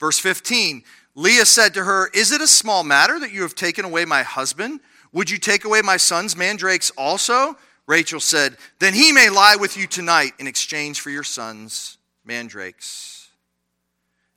Verse 0.00 0.18
15 0.18 0.82
Leah 1.14 1.46
said 1.46 1.74
to 1.74 1.84
her, 1.84 2.08
Is 2.14 2.32
it 2.32 2.40
a 2.40 2.46
small 2.46 2.84
matter 2.84 3.18
that 3.18 3.32
you 3.32 3.42
have 3.42 3.54
taken 3.54 3.84
away 3.84 4.04
my 4.04 4.22
husband? 4.22 4.80
Would 5.12 5.30
you 5.30 5.38
take 5.38 5.64
away 5.64 5.82
my 5.82 5.96
son's 5.96 6.36
mandrakes 6.36 6.90
also? 6.90 7.56
Rachel 7.86 8.20
said, 8.20 8.56
Then 8.78 8.94
he 8.94 9.10
may 9.12 9.28
lie 9.28 9.56
with 9.56 9.76
you 9.76 9.86
tonight 9.86 10.32
in 10.38 10.46
exchange 10.46 11.00
for 11.00 11.10
your 11.10 11.24
son's 11.24 11.98
mandrakes. 12.24 13.30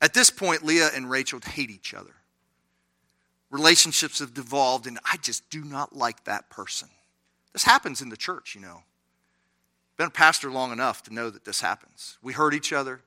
At 0.01 0.15
this 0.15 0.31
point, 0.31 0.63
Leah 0.63 0.89
and 0.95 1.09
Rachel 1.09 1.39
hate 1.39 1.69
each 1.69 1.93
other. 1.93 2.15
Relationships 3.51 4.19
have 4.19 4.33
devolved, 4.33 4.87
and 4.87 4.97
I 5.05 5.17
just 5.17 5.47
do 5.49 5.63
not 5.63 5.95
like 5.95 6.23
that 6.23 6.49
person. 6.49 6.89
This 7.53 7.63
happens 7.63 8.01
in 8.01 8.09
the 8.09 8.17
church, 8.17 8.55
you 8.55 8.61
know. 8.61 8.83
Been 9.97 10.07
a 10.07 10.11
pastor 10.11 10.49
long 10.49 10.71
enough 10.71 11.03
to 11.03 11.13
know 11.13 11.29
that 11.29 11.45
this 11.45 11.61
happens. 11.61 12.17
We 12.21 12.33
hurt 12.33 12.53
each 12.53 12.73
other 12.73 13.01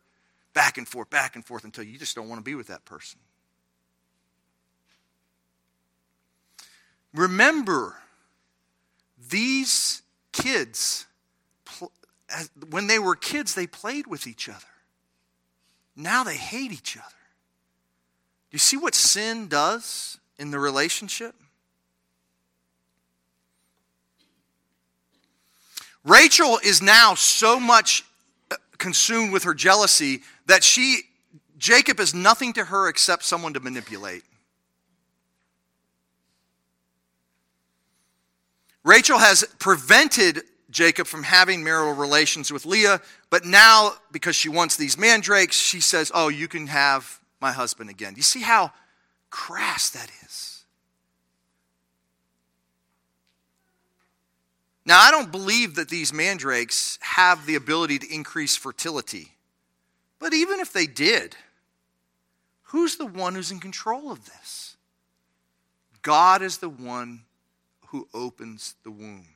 back 0.53 0.79
and 0.79 0.87
forth, 0.87 1.11
back 1.11 1.35
and 1.35 1.45
forth 1.45 1.65
until 1.65 1.85
you 1.85 1.99
just 1.99 2.15
don't 2.15 2.29
want 2.29 2.41
to 2.41 2.45
be 2.45 2.55
with 2.55 2.69
that 2.69 2.85
person. 2.85 3.19
Remember, 7.13 7.97
these 9.31 10.03
kids, 10.33 11.07
when 12.71 12.87
they 12.87 12.99
were 12.99 13.15
kids, 13.15 13.55
they 13.55 13.67
played 13.67 14.07
with 14.07 14.27
each 14.27 14.49
other. 14.49 14.59
Now 15.97 16.25
they 16.25 16.37
hate 16.37 16.73
each 16.73 16.97
other. 16.97 17.07
Do 18.51 18.55
you 18.55 18.59
see 18.59 18.77
what 18.77 18.95
sin 18.95 19.49
does 19.49 20.19
in 20.39 20.51
the 20.51 20.59
relationship? 20.59 21.35
Rachel 26.05 26.59
is 26.63 26.83
now 26.83 27.15
so 27.15 27.59
much 27.59 28.05
uh, 28.51 28.57
consumed 28.79 29.33
with 29.33 29.45
her 29.45 29.55
jealousy 29.55 30.21
that 30.47 30.63
she, 30.63 31.01
Jacob 31.59 31.99
is 31.99 32.15
nothing 32.15 32.53
to 32.53 32.65
her 32.65 32.89
except 32.89 33.25
someone 33.25 33.55
to 33.55 33.61
manipulate. 33.61 34.23
Rachel 38.85 39.19
has 39.19 39.45
prevented 39.59 40.43
Jacob 40.71 41.07
from 41.07 41.23
having 41.23 41.65
marital 41.65 41.95
relations 41.95 42.53
with 42.53 42.67
Leah, 42.67 43.01
but 43.31 43.47
now, 43.47 43.93
because 44.13 44.37
she 44.37 44.51
wants 44.51 44.77
these 44.77 44.99
mandrakes, 44.99 45.57
she 45.57 45.81
says, 45.81 46.13
Oh, 46.15 46.29
you 46.29 46.49
can 46.49 46.67
have 46.67 47.21
my 47.41 47.53
husband 47.53 47.89
again. 47.89 48.13
Do 48.13 48.19
you 48.19 48.23
see 48.23 48.43
how 48.43 48.73
crass 49.31 49.89
that 49.91 50.11
is? 50.23 50.54
Now, 54.87 55.01
I 55.01 55.11
don't 55.11 55.33
believe 55.33 55.77
that 55.77 55.89
these 55.89 56.13
mandrakes 56.13 56.99
have 57.01 57.47
the 57.47 57.55
ability 57.55 57.99
to 58.01 58.15
increase 58.15 58.55
fertility. 58.57 59.33
But 60.19 60.35
even 60.35 60.61
if 60.61 60.73
they 60.73 60.87
did, 60.87 61.37
who's 62.65 62.97
the 62.97 63.07
one 63.07 63.35
who's 63.35 63.51
in 63.51 63.61
control 63.61 64.11
of 64.13 64.27
this? 64.27 64.77
God 66.03 66.43
is 66.43 66.59
the 66.59 66.69
one 66.69 67.23
who 67.89 68.09
opens 68.13 68.75
the 68.85 68.91
womb. 68.91 69.27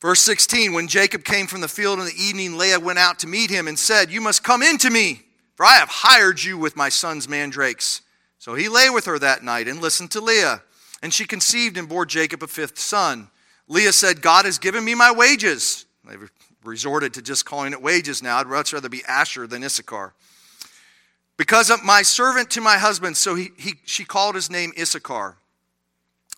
Verse 0.00 0.20
16 0.20 0.72
When 0.72 0.86
Jacob 0.86 1.24
came 1.24 1.46
from 1.46 1.60
the 1.60 1.68
field 1.68 1.98
in 1.98 2.04
the 2.04 2.12
evening, 2.22 2.56
Leah 2.56 2.78
went 2.78 2.98
out 2.98 3.18
to 3.20 3.26
meet 3.26 3.50
him 3.50 3.66
and 3.66 3.78
said, 3.78 4.10
You 4.10 4.20
must 4.20 4.44
come 4.44 4.62
in 4.62 4.78
to 4.78 4.90
me, 4.90 5.22
for 5.56 5.66
I 5.66 5.74
have 5.74 5.88
hired 5.88 6.42
you 6.42 6.56
with 6.56 6.76
my 6.76 6.88
son's 6.88 7.28
mandrakes. 7.28 8.02
So 8.38 8.54
he 8.54 8.68
lay 8.68 8.90
with 8.90 9.06
her 9.06 9.18
that 9.18 9.42
night 9.42 9.66
and 9.66 9.80
listened 9.80 10.10
to 10.10 10.20
Leah. 10.20 10.62
And 11.04 11.12
she 11.12 11.26
conceived 11.26 11.76
and 11.76 11.86
bore 11.86 12.06
Jacob 12.06 12.42
a 12.42 12.46
fifth 12.46 12.78
son. 12.78 13.28
Leah 13.68 13.92
said, 13.92 14.22
God 14.22 14.46
has 14.46 14.56
given 14.56 14.82
me 14.82 14.94
my 14.94 15.12
wages. 15.12 15.84
They've 16.02 16.30
resorted 16.64 17.12
to 17.12 17.20
just 17.20 17.44
calling 17.44 17.74
it 17.74 17.82
wages 17.82 18.22
now. 18.22 18.38
I'd 18.38 18.46
much 18.46 18.72
rather 18.72 18.88
be 18.88 19.02
Asher 19.06 19.46
than 19.46 19.62
Issachar. 19.62 20.14
Because 21.36 21.68
of 21.68 21.84
my 21.84 22.00
servant 22.00 22.50
to 22.52 22.62
my 22.62 22.78
husband, 22.78 23.18
so 23.18 23.34
he, 23.34 23.50
he, 23.58 23.74
she 23.84 24.06
called 24.06 24.34
his 24.34 24.50
name 24.50 24.72
Issachar. 24.78 25.36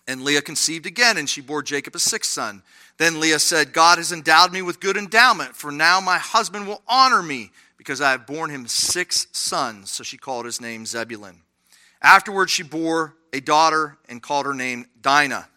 And 0.05 0.23
Leah 0.23 0.41
conceived 0.41 0.85
again, 0.85 1.15
and 1.15 1.29
she 1.29 1.39
bore 1.39 1.63
Jacob 1.63 1.95
a 1.95 1.99
sixth 1.99 2.31
son. 2.31 2.61
Then 2.97 3.21
Leah 3.21 3.39
said, 3.39 3.71
God 3.71 3.99
has 3.99 4.11
endowed 4.11 4.51
me 4.51 4.61
with 4.61 4.81
good 4.81 4.97
endowment, 4.97 5.55
for 5.55 5.71
now 5.71 6.01
my 6.01 6.17
husband 6.17 6.67
will 6.67 6.81
honor 6.89 7.23
me, 7.23 7.51
because 7.77 8.01
I 8.01 8.11
have 8.11 8.27
borne 8.27 8.49
him 8.49 8.67
six 8.67 9.27
sons. 9.31 9.91
So 9.91 10.03
she 10.03 10.17
called 10.17 10.45
his 10.45 10.59
name 10.59 10.85
Zebulun. 10.85 11.37
Afterwards, 12.01 12.51
she 12.51 12.63
bore 12.63 13.15
a 13.33 13.39
daughter 13.39 13.97
and 14.07 14.21
called 14.21 14.45
her 14.45 14.53
name 14.53 14.85
Dinah. 15.01 15.47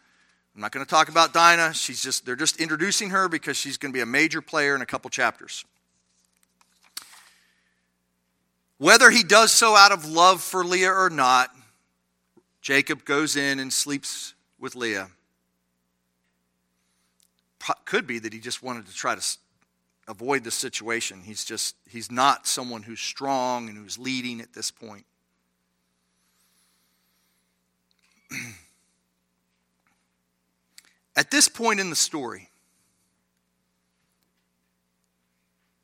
I'm 0.54 0.60
not 0.60 0.72
going 0.72 0.84
to 0.84 0.90
talk 0.90 1.08
about 1.08 1.32
Dinah. 1.32 1.74
She's 1.74 2.02
just, 2.02 2.26
they're 2.26 2.36
just 2.36 2.60
introducing 2.60 3.10
her 3.10 3.28
because 3.28 3.56
she's 3.56 3.76
going 3.76 3.92
to 3.92 3.96
be 3.96 4.02
a 4.02 4.06
major 4.06 4.40
player 4.40 4.74
in 4.74 4.82
a 4.82 4.86
couple 4.86 5.08
chapters. 5.10 5.64
Whether 8.78 9.10
he 9.10 9.22
does 9.22 9.52
so 9.52 9.76
out 9.76 9.92
of 9.92 10.08
love 10.08 10.42
for 10.42 10.64
Leah 10.64 10.92
or 10.92 11.10
not, 11.10 11.50
Jacob 12.62 13.04
goes 13.04 13.36
in 13.36 13.58
and 13.58 13.72
sleeps 13.72 14.34
with 14.58 14.74
Leah. 14.74 15.08
Could 17.84 18.06
be 18.06 18.18
that 18.18 18.32
he 18.32 18.40
just 18.40 18.62
wanted 18.62 18.86
to 18.86 18.94
try 18.94 19.14
to 19.14 19.38
avoid 20.08 20.44
the 20.44 20.50
situation. 20.50 21.20
He's 21.22 21.44
just, 21.44 21.76
he's 21.88 22.10
not 22.10 22.46
someone 22.46 22.82
who's 22.82 23.00
strong 23.00 23.68
and 23.68 23.76
who's 23.76 23.98
leading 23.98 24.40
at 24.40 24.54
this 24.54 24.70
point. 24.70 25.04
At 31.16 31.30
this 31.30 31.48
point 31.48 31.80
in 31.80 31.90
the 31.90 31.96
story, 31.96 32.48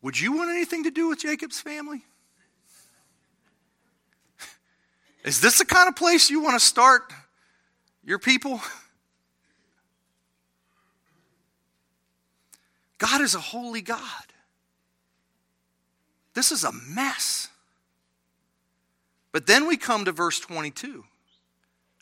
would 0.02 0.18
you 0.18 0.32
want 0.32 0.50
anything 0.50 0.84
to 0.84 0.90
do 0.90 1.08
with 1.08 1.20
Jacob's 1.20 1.60
family? 1.60 2.04
Is 5.24 5.40
this 5.40 5.58
the 5.58 5.64
kind 5.64 5.88
of 5.88 5.96
place 5.96 6.30
you 6.30 6.40
want 6.42 6.54
to 6.54 6.64
start 6.64 7.12
your 8.04 8.18
people? 8.18 8.60
God 12.98 13.20
is 13.20 13.34
a 13.34 13.40
holy 13.40 13.82
God. 13.82 14.00
This 16.32 16.50
is 16.52 16.64
a 16.64 16.72
mess. 16.72 17.48
But 19.32 19.46
then 19.46 19.66
we 19.66 19.76
come 19.76 20.04
to 20.06 20.12
verse 20.12 20.40
22. 20.40 21.04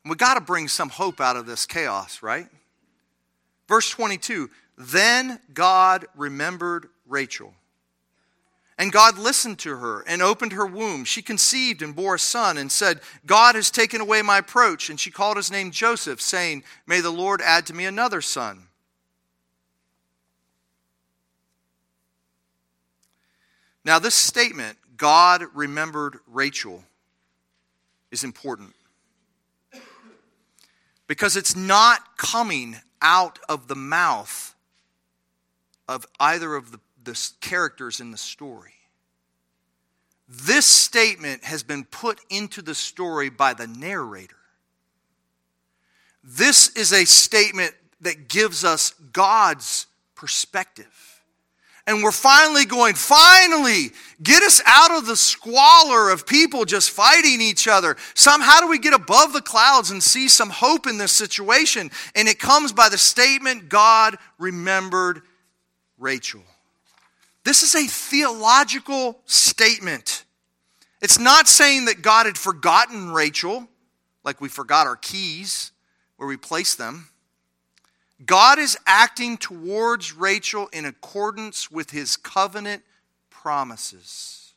We 0.05 0.17
got 0.17 0.35
to 0.35 0.40
bring 0.40 0.69
some 0.69 0.90
hope 0.90 1.21
out 1.21 1.37
of 1.37 1.47
this 1.47 1.64
chaos, 1.64 2.23
right? 2.23 2.47
Verse 3.69 3.88
22 3.90 4.51
Then 4.77 5.40
God 5.53 6.07
remembered 6.14 6.88
Rachel. 7.07 7.55
And 8.77 8.90
God 8.90 9.19
listened 9.19 9.61
to 9.61 9.77
her 9.77 10.03
and 10.07 10.21
opened 10.21 10.53
her 10.53 10.67
womb. 10.67 11.05
She 11.05 11.23
conceived 11.23 11.81
and 11.81 11.95
bore 11.95 12.17
a 12.17 12.19
son 12.19 12.59
and 12.59 12.73
said, 12.73 13.01
God 13.25 13.55
has 13.55 13.71
taken 13.71 14.01
away 14.01 14.21
my 14.21 14.38
approach. 14.38 14.90
And 14.90 14.99
she 14.99 15.12
called 15.12 15.37
his 15.37 15.51
name 15.51 15.71
Joseph, 15.71 16.21
saying, 16.21 16.64
May 16.85 17.01
the 17.01 17.11
Lord 17.11 17.40
add 17.40 17.67
to 17.67 17.73
me 17.73 17.85
another 17.85 18.21
son. 18.21 18.67
Now, 23.85 24.01
this 24.01 24.17
statement, 24.17 24.77
God 24.97 25.45
remembered 25.55 26.19
Rachel, 26.27 26.83
is 28.11 28.25
important 28.25 28.75
because 31.07 31.37
it's 31.37 31.55
not 31.55 32.17
coming 32.17 32.77
out 33.03 33.38
of 33.49 33.69
the 33.69 33.75
mouth 33.75 34.55
of 35.88 36.07
either 36.19 36.55
of 36.55 36.73
the, 36.73 36.81
the 37.03 37.31
characters 37.40 38.01
in 38.01 38.11
the 38.11 38.19
story. 38.19 38.73
This 40.29 40.67
statement 40.67 41.45
has 41.45 41.62
been 41.62 41.85
put 41.85 42.21
into 42.31 42.62
the 42.62 42.75
story 42.75 43.29
by 43.29 43.53
the 43.53 43.67
narrator. 43.67 44.37
This 46.23 46.69
is 46.75 46.93
a 46.93 47.05
statement 47.05 47.75
that 48.01 48.29
gives 48.29 48.64
us 48.64 48.90
God's 49.12 49.87
perspective. 50.14 51.13
And 51.87 52.03
we're 52.03 52.12
finally 52.12 52.64
going, 52.64 52.94
finally, 52.94 53.90
get 54.23 54.42
us 54.42 54.62
out 54.64 54.90
of 54.97 55.07
the 55.07 55.16
squalor 55.16 56.11
of 56.11 56.27
people 56.27 56.64
just 56.64 56.90
fighting 56.90 57.42
each 57.42 57.68
other. 57.68 57.97
Some, 58.14 58.40
how 58.40 58.61
do 58.61 58.68
we 58.68 58.79
get 58.79 58.94
above 58.94 59.35
the 59.35 59.42
clouds 59.42 59.90
and 59.90 60.03
see 60.03 60.29
some 60.29 60.49
hope 60.49 60.87
in 60.87 60.97
this 60.97 61.12
situation? 61.12 61.90
And 62.14 62.27
it 62.27 62.38
comes 62.38 62.73
by 62.73 62.88
the 62.88 62.97
statement 62.97 63.68
God 63.68 64.16
remembered 64.38 65.23
Rachel. 65.99 66.42
This 67.44 67.62
is 67.62 67.75
a 67.75 67.87
theological 67.87 69.20
statement. 69.27 70.25
It's 71.03 71.18
not 71.18 71.49
saying 71.49 71.85
that 71.85 72.01
God 72.01 72.25
had 72.25 72.38
forgotten 72.38 73.11
Rachel, 73.11 73.68
like 74.25 74.40
we 74.40 74.49
forgot 74.49 74.87
our 74.87 74.97
keys 74.97 75.70
where 76.16 76.27
we 76.27 76.38
placed 76.38 76.79
them. 76.79 77.11
God 78.26 78.58
is 78.58 78.76
acting 78.87 79.37
towards 79.37 80.14
Rachel 80.14 80.68
in 80.72 80.84
accordance 80.84 81.70
with 81.70 81.90
his 81.90 82.16
covenant 82.16 82.82
promises. 83.30 84.54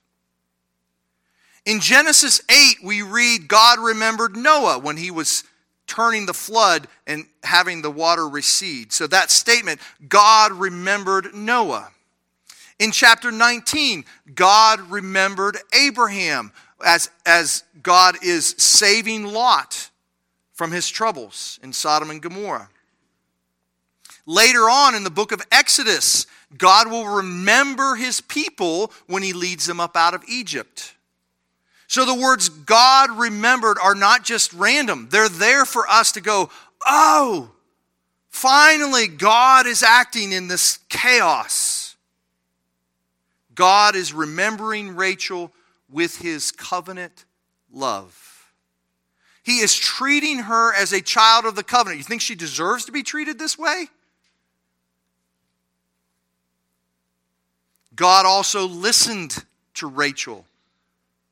In 1.65 1.79
Genesis 1.81 2.39
8, 2.49 2.77
we 2.83 3.01
read 3.01 3.47
God 3.47 3.79
remembered 3.79 4.37
Noah 4.37 4.79
when 4.79 4.95
he 4.95 5.11
was 5.11 5.43
turning 5.85 6.25
the 6.25 6.33
flood 6.33 6.87
and 7.05 7.25
having 7.43 7.81
the 7.81 7.91
water 7.91 8.27
recede. 8.27 8.93
So 8.93 9.07
that 9.07 9.31
statement, 9.31 9.81
God 10.07 10.53
remembered 10.53 11.33
Noah. 11.33 11.89
In 12.79 12.91
chapter 12.91 13.31
19, 13.31 14.05
God 14.35 14.79
remembered 14.81 15.57
Abraham 15.73 16.51
as, 16.85 17.09
as 17.25 17.63
God 17.81 18.15
is 18.21 18.55
saving 18.57 19.25
Lot 19.25 19.89
from 20.53 20.71
his 20.71 20.87
troubles 20.89 21.59
in 21.63 21.73
Sodom 21.73 22.09
and 22.11 22.21
Gomorrah. 22.21 22.69
Later 24.27 24.69
on 24.69 24.93
in 24.93 25.05
the 25.05 25.09
book 25.09 25.31
of 25.31 25.41
Exodus, 25.51 26.27
God 26.57 26.91
will 26.91 27.07
remember 27.07 27.95
his 27.95 28.19
people 28.19 28.91
when 29.07 29.23
he 29.23 29.31
leads 29.31 29.65
them 29.65 29.79
up 29.79 29.95
out 29.95 30.13
of 30.13 30.23
Egypt. 30.27 30.93
So 31.87 32.05
the 32.05 32.13
words 32.13 32.49
God 32.49 33.09
remembered 33.17 33.77
are 33.81 33.95
not 33.95 34.25
just 34.25 34.51
random, 34.51 35.07
they're 35.09 35.29
there 35.29 35.63
for 35.65 35.87
us 35.87 36.11
to 36.11 36.21
go, 36.21 36.49
oh, 36.85 37.51
finally, 38.29 39.07
God 39.07 39.65
is 39.65 39.81
acting 39.81 40.33
in 40.33 40.49
this 40.49 40.79
chaos. 40.89 41.95
God 43.55 43.95
is 43.95 44.13
remembering 44.13 44.95
Rachel 44.97 45.53
with 45.89 46.17
his 46.17 46.51
covenant 46.51 47.23
love. 47.71 48.51
He 49.43 49.59
is 49.59 49.73
treating 49.73 50.39
her 50.39 50.75
as 50.75 50.91
a 50.91 51.01
child 51.01 51.45
of 51.45 51.55
the 51.55 51.63
covenant. 51.63 51.99
You 51.99 52.03
think 52.03 52.21
she 52.21 52.35
deserves 52.35 52.83
to 52.85 52.91
be 52.91 53.03
treated 53.03 53.39
this 53.39 53.57
way? 53.57 53.87
God 57.97 58.25
also 58.25 58.67
listened 58.67 59.43
to 59.73 59.87
Rachel. 59.87 60.45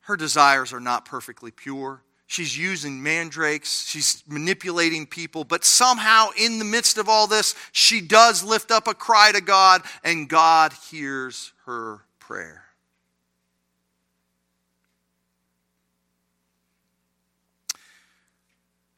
Her 0.01 0.17
desires 0.17 0.73
are 0.73 0.80
not 0.80 1.06
perfectly 1.06 1.51
pure. 1.51 2.01
She's 2.28 2.58
using 2.58 3.01
mandrakes. 3.01 3.86
She's 3.88 4.23
manipulating 4.28 5.06
people. 5.06 5.43
But 5.43 5.63
somehow, 5.63 6.30
in 6.38 6.58
the 6.60 6.65
midst 6.65 6.97
of 6.97 7.08
all 7.08 7.28
this, 7.28 7.56
she 7.71 8.01
does 8.01 8.43
lift 8.43 8.71
up 8.71 8.88
a 8.88 8.95
cry 8.95 9.32
to 9.32 9.41
God, 9.41 9.84
and 10.04 10.28
God 10.28 10.73
hears 10.89 11.54
her 11.65 12.01
prayer. 12.19 12.63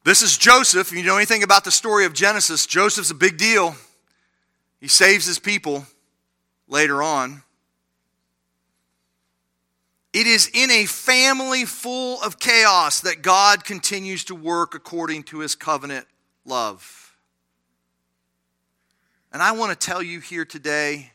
This 0.05 0.21
is 0.21 0.37
Joseph. 0.37 0.93
If 0.93 0.97
you 0.97 1.03
know 1.03 1.17
anything 1.17 1.43
about 1.43 1.65
the 1.65 1.71
story 1.71 2.05
of 2.05 2.13
Genesis, 2.13 2.65
Joseph's 2.65 3.11
a 3.11 3.15
big 3.15 3.37
deal. 3.37 3.75
He 4.79 4.87
saves 4.87 5.25
his 5.25 5.37
people 5.37 5.85
later 6.69 7.03
on. 7.03 7.43
It 10.17 10.25
is 10.25 10.49
in 10.51 10.71
a 10.71 10.87
family 10.87 11.63
full 11.65 12.19
of 12.23 12.39
chaos 12.39 13.01
that 13.01 13.21
God 13.21 13.63
continues 13.63 14.23
to 14.23 14.33
work 14.33 14.73
according 14.73 15.21
to 15.25 15.41
his 15.41 15.53
covenant 15.53 16.07
love. 16.43 17.15
And 19.31 19.43
I 19.43 19.51
want 19.51 19.79
to 19.79 19.85
tell 19.85 20.01
you 20.01 20.19
here 20.19 20.43
today 20.43 21.11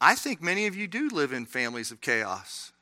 I 0.00 0.14
think 0.14 0.40
many 0.40 0.68
of 0.68 0.74
you 0.74 0.88
do 0.88 1.10
live 1.10 1.34
in 1.34 1.44
families 1.44 1.90
of 1.90 2.00
chaos. 2.00 2.72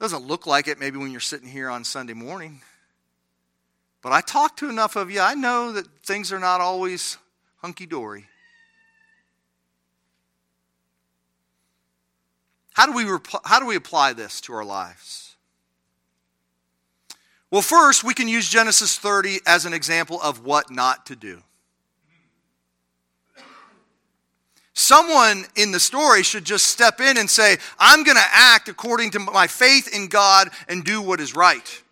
Doesn't 0.00 0.26
look 0.26 0.46
like 0.46 0.68
it 0.68 0.80
maybe 0.80 0.96
when 0.96 1.10
you're 1.10 1.20
sitting 1.20 1.48
here 1.48 1.68
on 1.68 1.84
Sunday 1.84 2.14
morning. 2.14 2.62
But 4.00 4.12
I 4.12 4.22
talk 4.22 4.56
to 4.56 4.70
enough 4.70 4.96
of 4.96 5.10
you, 5.10 5.20
I 5.20 5.34
know 5.34 5.72
that 5.72 5.86
things 6.02 6.32
are 6.32 6.38
not 6.38 6.62
always 6.62 7.18
hunky 7.58 7.84
dory. 7.84 8.24
How 12.78 12.86
do, 12.86 12.92
we 12.92 13.18
how 13.44 13.58
do 13.58 13.66
we 13.66 13.74
apply 13.74 14.12
this 14.12 14.40
to 14.42 14.52
our 14.52 14.64
lives? 14.64 15.34
Well, 17.50 17.60
first, 17.60 18.04
we 18.04 18.14
can 18.14 18.28
use 18.28 18.48
Genesis 18.48 18.96
30 18.96 19.40
as 19.48 19.64
an 19.64 19.74
example 19.74 20.20
of 20.22 20.44
what 20.44 20.70
not 20.70 21.04
to 21.06 21.16
do. 21.16 21.42
Someone 24.74 25.46
in 25.56 25.72
the 25.72 25.80
story 25.80 26.22
should 26.22 26.44
just 26.44 26.68
step 26.68 27.00
in 27.00 27.18
and 27.18 27.28
say, 27.28 27.56
I'm 27.80 28.04
going 28.04 28.16
to 28.16 28.28
act 28.30 28.68
according 28.68 29.10
to 29.10 29.18
my 29.18 29.48
faith 29.48 29.92
in 29.92 30.06
God 30.06 30.48
and 30.68 30.84
do 30.84 31.02
what 31.02 31.18
is 31.18 31.34
right. 31.34 31.82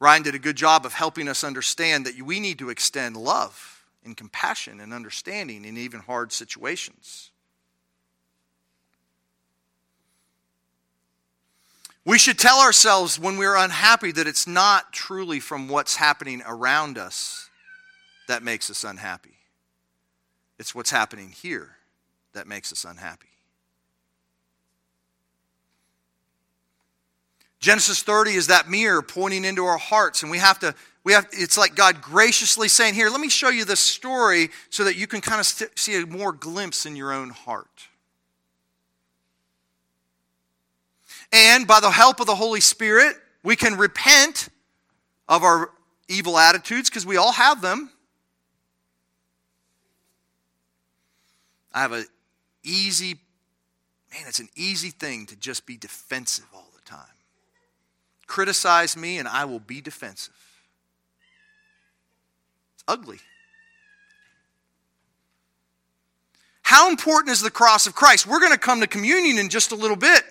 Ryan 0.00 0.22
did 0.22 0.34
a 0.34 0.38
good 0.38 0.56
job 0.56 0.86
of 0.86 0.94
helping 0.94 1.28
us 1.28 1.44
understand 1.44 2.06
that 2.06 2.18
we 2.22 2.40
need 2.40 2.58
to 2.60 2.70
extend 2.70 3.18
love 3.18 3.84
and 4.02 4.16
compassion 4.16 4.80
and 4.80 4.94
understanding 4.94 5.66
in 5.66 5.76
even 5.76 6.00
hard 6.00 6.32
situations. 6.32 7.31
We 12.04 12.18
should 12.18 12.38
tell 12.38 12.58
ourselves 12.58 13.18
when 13.18 13.36
we're 13.36 13.56
unhappy 13.56 14.10
that 14.12 14.26
it's 14.26 14.46
not 14.46 14.92
truly 14.92 15.38
from 15.38 15.68
what's 15.68 15.96
happening 15.96 16.42
around 16.46 16.98
us 16.98 17.48
that 18.26 18.42
makes 18.42 18.70
us 18.70 18.82
unhappy. 18.82 19.36
It's 20.58 20.74
what's 20.74 20.90
happening 20.90 21.30
here 21.30 21.76
that 22.32 22.46
makes 22.46 22.72
us 22.72 22.84
unhappy. 22.84 23.28
Genesis 27.60 28.02
30 28.02 28.32
is 28.32 28.48
that 28.48 28.68
mirror 28.68 29.02
pointing 29.02 29.44
into 29.44 29.64
our 29.64 29.78
hearts, 29.78 30.22
and 30.22 30.30
we 30.32 30.38
have 30.38 30.58
to, 30.58 30.74
we 31.04 31.12
have, 31.12 31.28
it's 31.30 31.56
like 31.56 31.76
God 31.76 32.02
graciously 32.02 32.66
saying, 32.66 32.94
Here, 32.94 33.08
let 33.08 33.20
me 33.20 33.28
show 33.28 33.50
you 33.50 33.64
this 33.64 33.78
story 33.78 34.50
so 34.70 34.82
that 34.82 34.96
you 34.96 35.06
can 35.06 35.20
kind 35.20 35.38
of 35.38 35.46
st- 35.46 35.78
see 35.78 36.02
a 36.02 36.04
more 36.04 36.32
glimpse 36.32 36.86
in 36.86 36.96
your 36.96 37.12
own 37.12 37.30
heart. 37.30 37.86
And 41.32 41.66
by 41.66 41.80
the 41.80 41.90
help 41.90 42.20
of 42.20 42.26
the 42.26 42.34
Holy 42.34 42.60
Spirit, 42.60 43.16
we 43.42 43.56
can 43.56 43.76
repent 43.76 44.48
of 45.28 45.42
our 45.42 45.70
evil 46.08 46.38
attitudes 46.38 46.90
because 46.90 47.06
we 47.06 47.16
all 47.16 47.32
have 47.32 47.62
them. 47.62 47.90
I 51.72 51.80
have 51.80 51.92
an 51.92 52.04
easy, 52.62 53.14
man, 54.12 54.24
it's 54.28 54.40
an 54.40 54.50
easy 54.54 54.90
thing 54.90 55.24
to 55.26 55.36
just 55.36 55.64
be 55.64 55.78
defensive 55.78 56.44
all 56.54 56.68
the 56.74 56.82
time. 56.82 57.00
Criticize 58.26 58.96
me 58.96 59.18
and 59.18 59.26
I 59.26 59.46
will 59.46 59.58
be 59.58 59.80
defensive. 59.80 60.34
It's 62.74 62.84
ugly. 62.86 63.18
How 66.60 66.90
important 66.90 67.32
is 67.32 67.40
the 67.40 67.50
cross 67.50 67.86
of 67.86 67.94
Christ? 67.94 68.26
We're 68.26 68.40
going 68.40 68.52
to 68.52 68.58
come 68.58 68.80
to 68.80 68.86
communion 68.86 69.38
in 69.38 69.48
just 69.48 69.72
a 69.72 69.74
little 69.74 69.96
bit. 69.96 70.22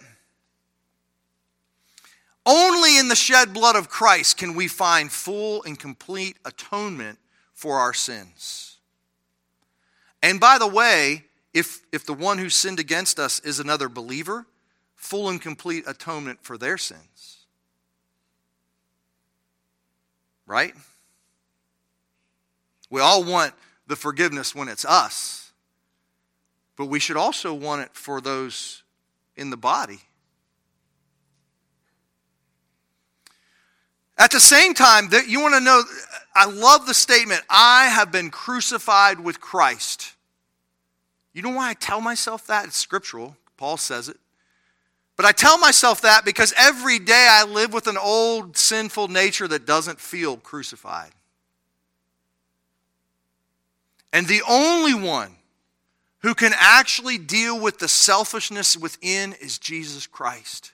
Only 2.46 2.98
in 2.98 3.08
the 3.08 3.16
shed 3.16 3.54
blood 3.54 3.76
of 3.76 3.90
Christ 3.90 4.38
can 4.38 4.56
we 4.56 4.68
find 4.68 5.12
full 5.12 5.64
and 5.64 5.78
complete 5.78 6.38
atonement 6.44 7.20
for 7.54 7.78
our 7.78 7.94
sins. 7.94 8.78
And 10.24 10.40
by 10.40 10.58
the 10.58 10.68
way, 10.68 11.26
if, 11.54 11.82
if 11.92 12.06
the 12.06 12.14
one 12.14 12.40
who 12.40 12.50
sinned 12.50 12.80
against 12.80 13.20
us 13.20 13.40
is 13.42 13.60
another 13.60 13.90
believer, 13.90 14.48
full 14.96 15.30
and 15.30 15.42
complete 15.42 15.84
atonement 15.86 16.40
for 16.42 16.58
their 16.58 16.78
sins. 16.78 17.46
Right? 20.48 20.74
We 22.90 23.02
all 23.02 23.24
want 23.24 23.54
the 23.88 23.96
forgiveness 23.96 24.56
when 24.56 24.68
it's 24.68 24.86
us, 24.86 25.52
but 26.76 26.88
we 26.88 27.00
should 27.00 27.18
also 27.18 27.54
want 27.54 27.82
it 27.82 27.92
for 27.94 28.20
those 28.20 28.84
in 29.36 29.50
the 29.50 29.58
body 29.58 30.02
At 34.22 34.30
the 34.30 34.40
same 34.40 34.76
time, 34.76 35.10
that 35.10 35.28
you 35.28 35.42
want 35.42 35.56
to 35.56 35.60
know, 35.60 35.82
I 36.36 36.46
love 36.46 36.86
the 36.86 36.94
statement, 36.94 37.42
I 37.50 37.86
have 37.86 38.12
been 38.12 38.30
crucified 38.30 39.20
with 39.20 39.42
Christ. 39.42 40.14
You 41.34 41.42
know 41.42 41.50
why 41.50 41.72
I 41.72 41.74
tell 41.74 42.02
myself 42.02 42.46
that? 42.46 42.66
It's 42.66 42.78
scriptural. 42.78 43.36
Paul 43.58 43.78
says 43.78 44.10
it. 44.10 44.18
But 45.16 45.26
I 45.26 45.32
tell 45.32 45.58
myself 45.58 46.02
that 46.02 46.24
because 46.24 46.54
every 46.56 47.00
day 47.00 47.28
I 47.32 47.46
live 47.46 47.74
with 47.74 47.88
an 47.88 47.98
old 47.98 48.58
sinful 48.58 49.08
nature 49.08 49.48
that 49.48 49.66
doesn't 49.66 50.00
feel 50.00 50.38
crucified. 50.38 51.14
And 54.14 54.28
the 54.28 54.44
only 54.48 54.94
one 54.94 55.32
who 56.20 56.36
can 56.36 56.52
actually 56.56 57.18
deal 57.18 57.60
with 57.60 57.80
the 57.80 57.88
selfishness 57.88 58.78
within 58.78 59.34
is 59.42 59.58
Jesus 59.58 60.06
Christ. 60.06 60.74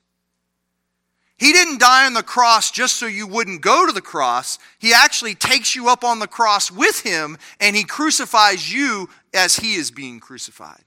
He 1.37 1.53
didn't 1.53 1.79
die 1.79 2.07
on 2.07 2.13
the 2.13 2.23
cross 2.23 2.71
just 2.71 2.95
so 2.95 3.05
you 3.05 3.27
wouldn't 3.27 3.61
go 3.61 3.85
to 3.85 3.91
the 3.91 4.01
cross. 4.01 4.57
He 4.79 4.91
actually 4.93 5.35
takes 5.35 5.75
you 5.75 5.87
up 5.87 6.03
on 6.03 6.17
the 6.17 6.27
cross 6.27 6.71
with 6.71 7.01
him 7.01 7.37
and 7.59 7.75
he 7.75 7.83
crucifies 7.83 8.73
you 8.73 9.09
as 9.33 9.55
he 9.55 9.75
is 9.75 9.91
being 9.91 10.19
crucified. 10.19 10.83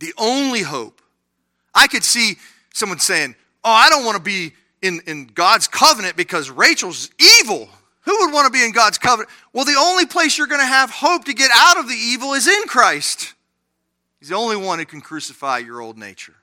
The 0.00 0.12
only 0.18 0.62
hope. 0.62 1.00
I 1.74 1.86
could 1.86 2.04
see 2.04 2.36
someone 2.74 2.98
saying, 2.98 3.34
Oh, 3.64 3.70
I 3.70 3.90
don't 3.90 4.04
want 4.04 4.16
to 4.16 4.22
be 4.22 4.54
in, 4.82 5.00
in 5.06 5.26
God's 5.26 5.68
covenant 5.68 6.16
because 6.16 6.50
Rachel's 6.50 7.10
evil. 7.40 7.68
Who 8.02 8.16
would 8.20 8.32
want 8.32 8.46
to 8.46 8.50
be 8.50 8.64
in 8.64 8.72
God's 8.72 8.96
covenant? 8.96 9.30
Well, 9.52 9.66
the 9.66 9.76
only 9.78 10.06
place 10.06 10.38
you're 10.38 10.46
going 10.46 10.62
to 10.62 10.66
have 10.66 10.90
hope 10.90 11.26
to 11.26 11.34
get 11.34 11.50
out 11.54 11.78
of 11.78 11.86
the 11.88 11.94
evil 11.94 12.32
is 12.32 12.48
in 12.48 12.62
Christ. 12.64 13.34
He's 14.20 14.28
the 14.28 14.36
only 14.36 14.56
one 14.56 14.78
who 14.78 14.84
can 14.84 15.00
crucify 15.00 15.58
your 15.58 15.80
old 15.80 15.98
nature. 15.98 16.36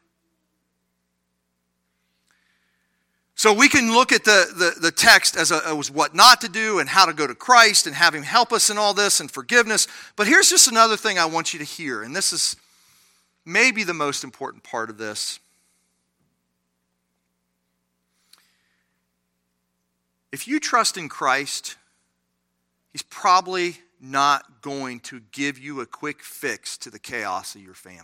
So 3.36 3.54
we 3.54 3.70
can 3.70 3.92
look 3.92 4.12
at 4.12 4.24
the, 4.24 4.48
the, 4.52 4.82
the 4.82 4.92
text 4.92 5.38
as, 5.38 5.52
a, 5.52 5.62
as 5.68 5.92
what 5.92 6.16
not 6.16 6.42
to 6.42 6.50
do 6.50 6.80
and 6.80 6.90
how 6.90 7.06
to 7.06 7.14
go 7.14 7.28
to 7.28 7.36
Christ 7.36 7.86
and 7.86 7.96
have 7.96 8.16
Him 8.16 8.24
help 8.24 8.52
us 8.52 8.72
in 8.72 8.80
all 8.80 8.96
this 8.96 9.20
and 9.20 9.30
forgiveness. 9.30 9.88
But 10.16 10.26
here's 10.26 10.50
just 10.50 10.68
another 10.68 10.98
thing 10.98 11.20
I 11.20 11.26
want 11.26 11.54
you 11.54 11.60
to 11.60 11.66
hear, 11.66 12.02
and 12.02 12.16
this 12.16 12.34
is 12.34 12.56
maybe 13.46 13.84
the 13.84 13.94
most 13.94 14.24
important 14.24 14.64
part 14.64 14.90
of 14.90 14.98
this. 14.98 15.40
If 20.32 20.48
you 20.48 20.60
trust 20.60 20.98
in 20.98 21.08
Christ, 21.08 21.76
He's 22.92 23.04
probably 23.04 23.78
not 24.00 24.62
going 24.62 25.00
to 25.02 25.22
give 25.32 25.58
you 25.58 25.82
a 25.82 25.86
quick 25.86 26.22
fix 26.22 26.78
to 26.80 26.89
the 26.89 27.00
chaos 27.00 27.56
of 27.56 27.62
your 27.62 27.74
family. 27.74 28.04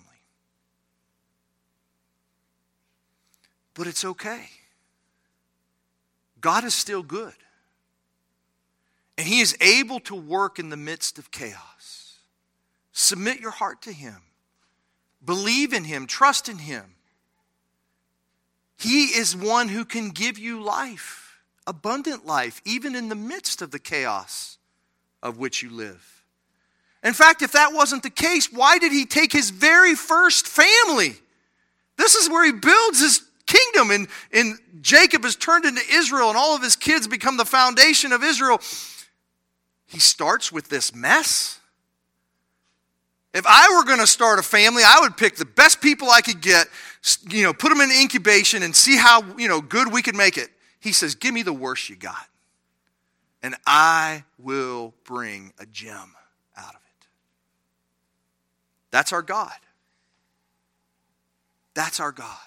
But 3.74 3.88
it's 3.88 4.06
okay. 4.06 4.50
God 6.42 6.64
is 6.64 6.74
still 6.74 7.04
good. 7.04 7.34
And 9.18 9.28
He 9.28 9.40
is 9.40 9.56
able 9.62 10.00
to 10.02 10.16
work 10.16 10.60
in 10.60 10.70
the 10.70 10.78
midst 10.78 11.18
of 11.18 11.32
chaos. 11.32 12.18
Submit 12.92 13.40
your 13.40 13.52
heart 13.52 13.82
to 13.84 13.92
Him, 13.92 14.18
believe 15.24 15.74
in 15.74 15.84
Him, 15.84 16.06
trust 16.06 16.50
in 16.50 16.60
Him. 16.60 16.96
He 18.78 19.06
is 19.06 19.36
one 19.36 19.70
who 19.70 19.86
can 19.86 20.10
give 20.10 20.38
you 20.38 20.62
life, 20.62 21.40
abundant 21.66 22.26
life, 22.26 22.62
even 22.66 22.96
in 22.96 23.10
the 23.10 23.16
midst 23.16 23.62
of 23.62 23.72
the 23.72 23.80
chaos 23.80 24.58
of 25.24 25.40
which 25.40 25.64
you 25.64 25.72
live. 25.72 26.24
In 27.04 27.14
fact, 27.14 27.42
if 27.42 27.54
that 27.54 27.74
wasn't 27.74 28.04
the 28.04 28.12
case, 28.12 28.54
why 28.54 28.78
did 28.78 28.92
he 28.92 29.06
take 29.06 29.34
his 29.34 29.50
very 29.50 29.96
first 29.96 30.48
family? 30.48 31.16
This 31.98 32.14
is 32.14 32.30
where 32.30 32.46
he 32.46 32.52
builds 32.52 33.00
his 33.00 33.24
kingdom, 33.46 33.92
and, 33.92 34.08
and 34.32 34.60
Jacob 34.82 35.26
is 35.26 35.36
turned 35.36 35.66
into 35.66 35.82
Israel, 35.92 36.30
and 36.30 36.38
all 36.38 36.56
of 36.56 36.62
his 36.62 36.76
kids 36.76 37.08
become 37.08 37.38
the 37.38 37.46
foundation 37.46 38.12
of 38.12 38.24
Israel. 38.24 38.62
He 39.88 40.00
starts 40.00 40.52
with 40.52 40.70
this 40.70 40.94
mess. 40.94 41.60
If 43.34 43.46
I 43.48 43.76
were 43.76 43.84
going 43.84 44.00
to 44.00 44.08
start 44.08 44.40
a 44.40 44.44
family, 44.44 44.84
I 44.86 45.00
would 45.02 45.18
pick 45.18 45.36
the 45.36 45.46
best 45.46 45.82
people 45.82 46.10
I 46.10 46.22
could 46.22 46.42
get, 46.42 46.68
you 47.30 47.44
know, 47.44 47.54
put 47.54 47.70
them 47.70 47.82
in 47.82 47.90
incubation 47.92 48.64
and 48.64 48.76
see 48.76 48.96
how, 48.98 49.24
you 49.38 49.48
know, 49.48 49.60
good 49.60 49.92
we 49.92 50.02
could 50.02 50.16
make 50.16 50.38
it. 50.38 50.50
He 50.80 50.92
says, 50.92 51.16
"Give 51.16 51.34
me 51.34 51.42
the 51.42 51.54
worst 51.54 51.90
you 51.90 51.96
got." 51.96 52.28
And 53.44 53.56
I 53.68 54.24
will 54.40 54.94
bring 55.04 55.52
a 55.60 55.66
gem 55.66 56.16
out 56.58 56.70
of 56.70 56.76
it. 56.76 57.08
That's 58.90 59.12
our 59.12 59.22
God. 59.22 59.52
That's 61.74 62.00
our 62.00 62.14
God. 62.14 62.38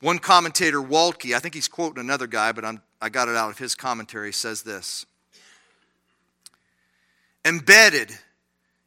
One 0.00 0.18
commentator, 0.18 0.78
Waltke, 0.78 1.34
I 1.34 1.38
think 1.38 1.54
he's 1.54 1.68
quoting 1.68 2.00
another 2.00 2.26
guy, 2.26 2.52
but 2.52 2.64
I'm, 2.64 2.82
I 3.00 3.08
got 3.08 3.28
it 3.28 3.36
out 3.36 3.50
of 3.50 3.58
his 3.58 3.74
commentary, 3.74 4.32
says 4.32 4.62
this 4.62 5.06
Embedded 7.44 8.12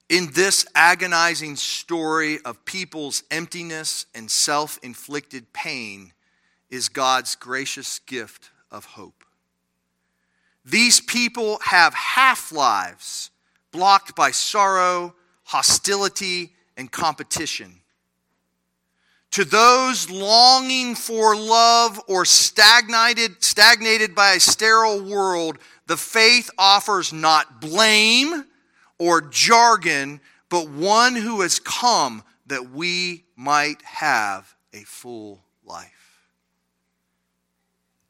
in 0.10 0.32
this 0.34 0.66
agonizing 0.76 1.56
story 1.56 2.40
of 2.44 2.66
people's 2.66 3.24
emptiness 3.32 4.06
and 4.14 4.30
self 4.30 4.78
inflicted 4.84 5.54
pain 5.54 6.12
is 6.70 6.90
God's 6.90 7.36
gracious 7.36 8.00
gift 8.00 8.50
of 8.70 8.86
hope. 8.86 9.21
These 10.64 11.02
people 11.02 11.60
have 11.64 11.94
half 11.94 12.52
lives 12.52 13.32
blocked 13.72 14.16
by 14.16 14.32
sorrow, 14.32 15.16
hostility, 15.44 16.54
and 16.78 16.92
competition. 16.92 17.82
To 19.32 19.46
those 19.46 20.10
longing 20.10 20.94
for 20.94 21.36
love 21.36 22.00
or 22.08 22.26
stagnated, 22.26 23.42
stagnated 23.44 24.14
by 24.14 24.34
a 24.34 24.40
sterile 24.40 25.02
world, 25.04 25.58
the 25.88 25.98
faith 25.98 26.50
offers 26.58 27.14
not 27.14 27.62
blame 27.62 28.46
or 29.00 29.22
jargon, 29.22 30.20
but 30.50 30.70
one 30.70 31.16
who 31.16 31.42
has 31.42 31.60
come 31.60 32.24
that 32.48 32.72
we 32.72 33.24
might 33.38 33.82
have 33.84 34.54
a 34.74 34.84
full 34.84 35.42
life. 35.66 36.28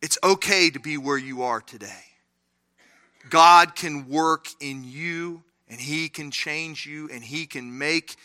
It's 0.02 0.18
okay 0.24 0.72
to 0.72 0.80
be 0.80 0.98
where 0.98 1.18
you 1.18 1.44
are 1.44 1.62
today. 1.62 2.11
God 3.32 3.76
can 3.76 4.08
work 4.08 4.48
in 4.60 4.84
you 4.84 5.42
and 5.68 5.80
He 5.82 6.10
can 6.10 6.30
change 6.30 6.86
you 6.86 7.10
and 7.12 7.24
He 7.24 7.48
can 7.48 7.80
make 7.80 8.16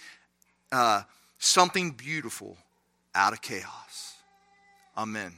uh, 0.71 1.03
something 1.39 1.93
beautiful 1.93 2.59
out 3.15 3.33
of 3.33 3.41
chaos. 3.41 4.17
Amen. 4.99 5.33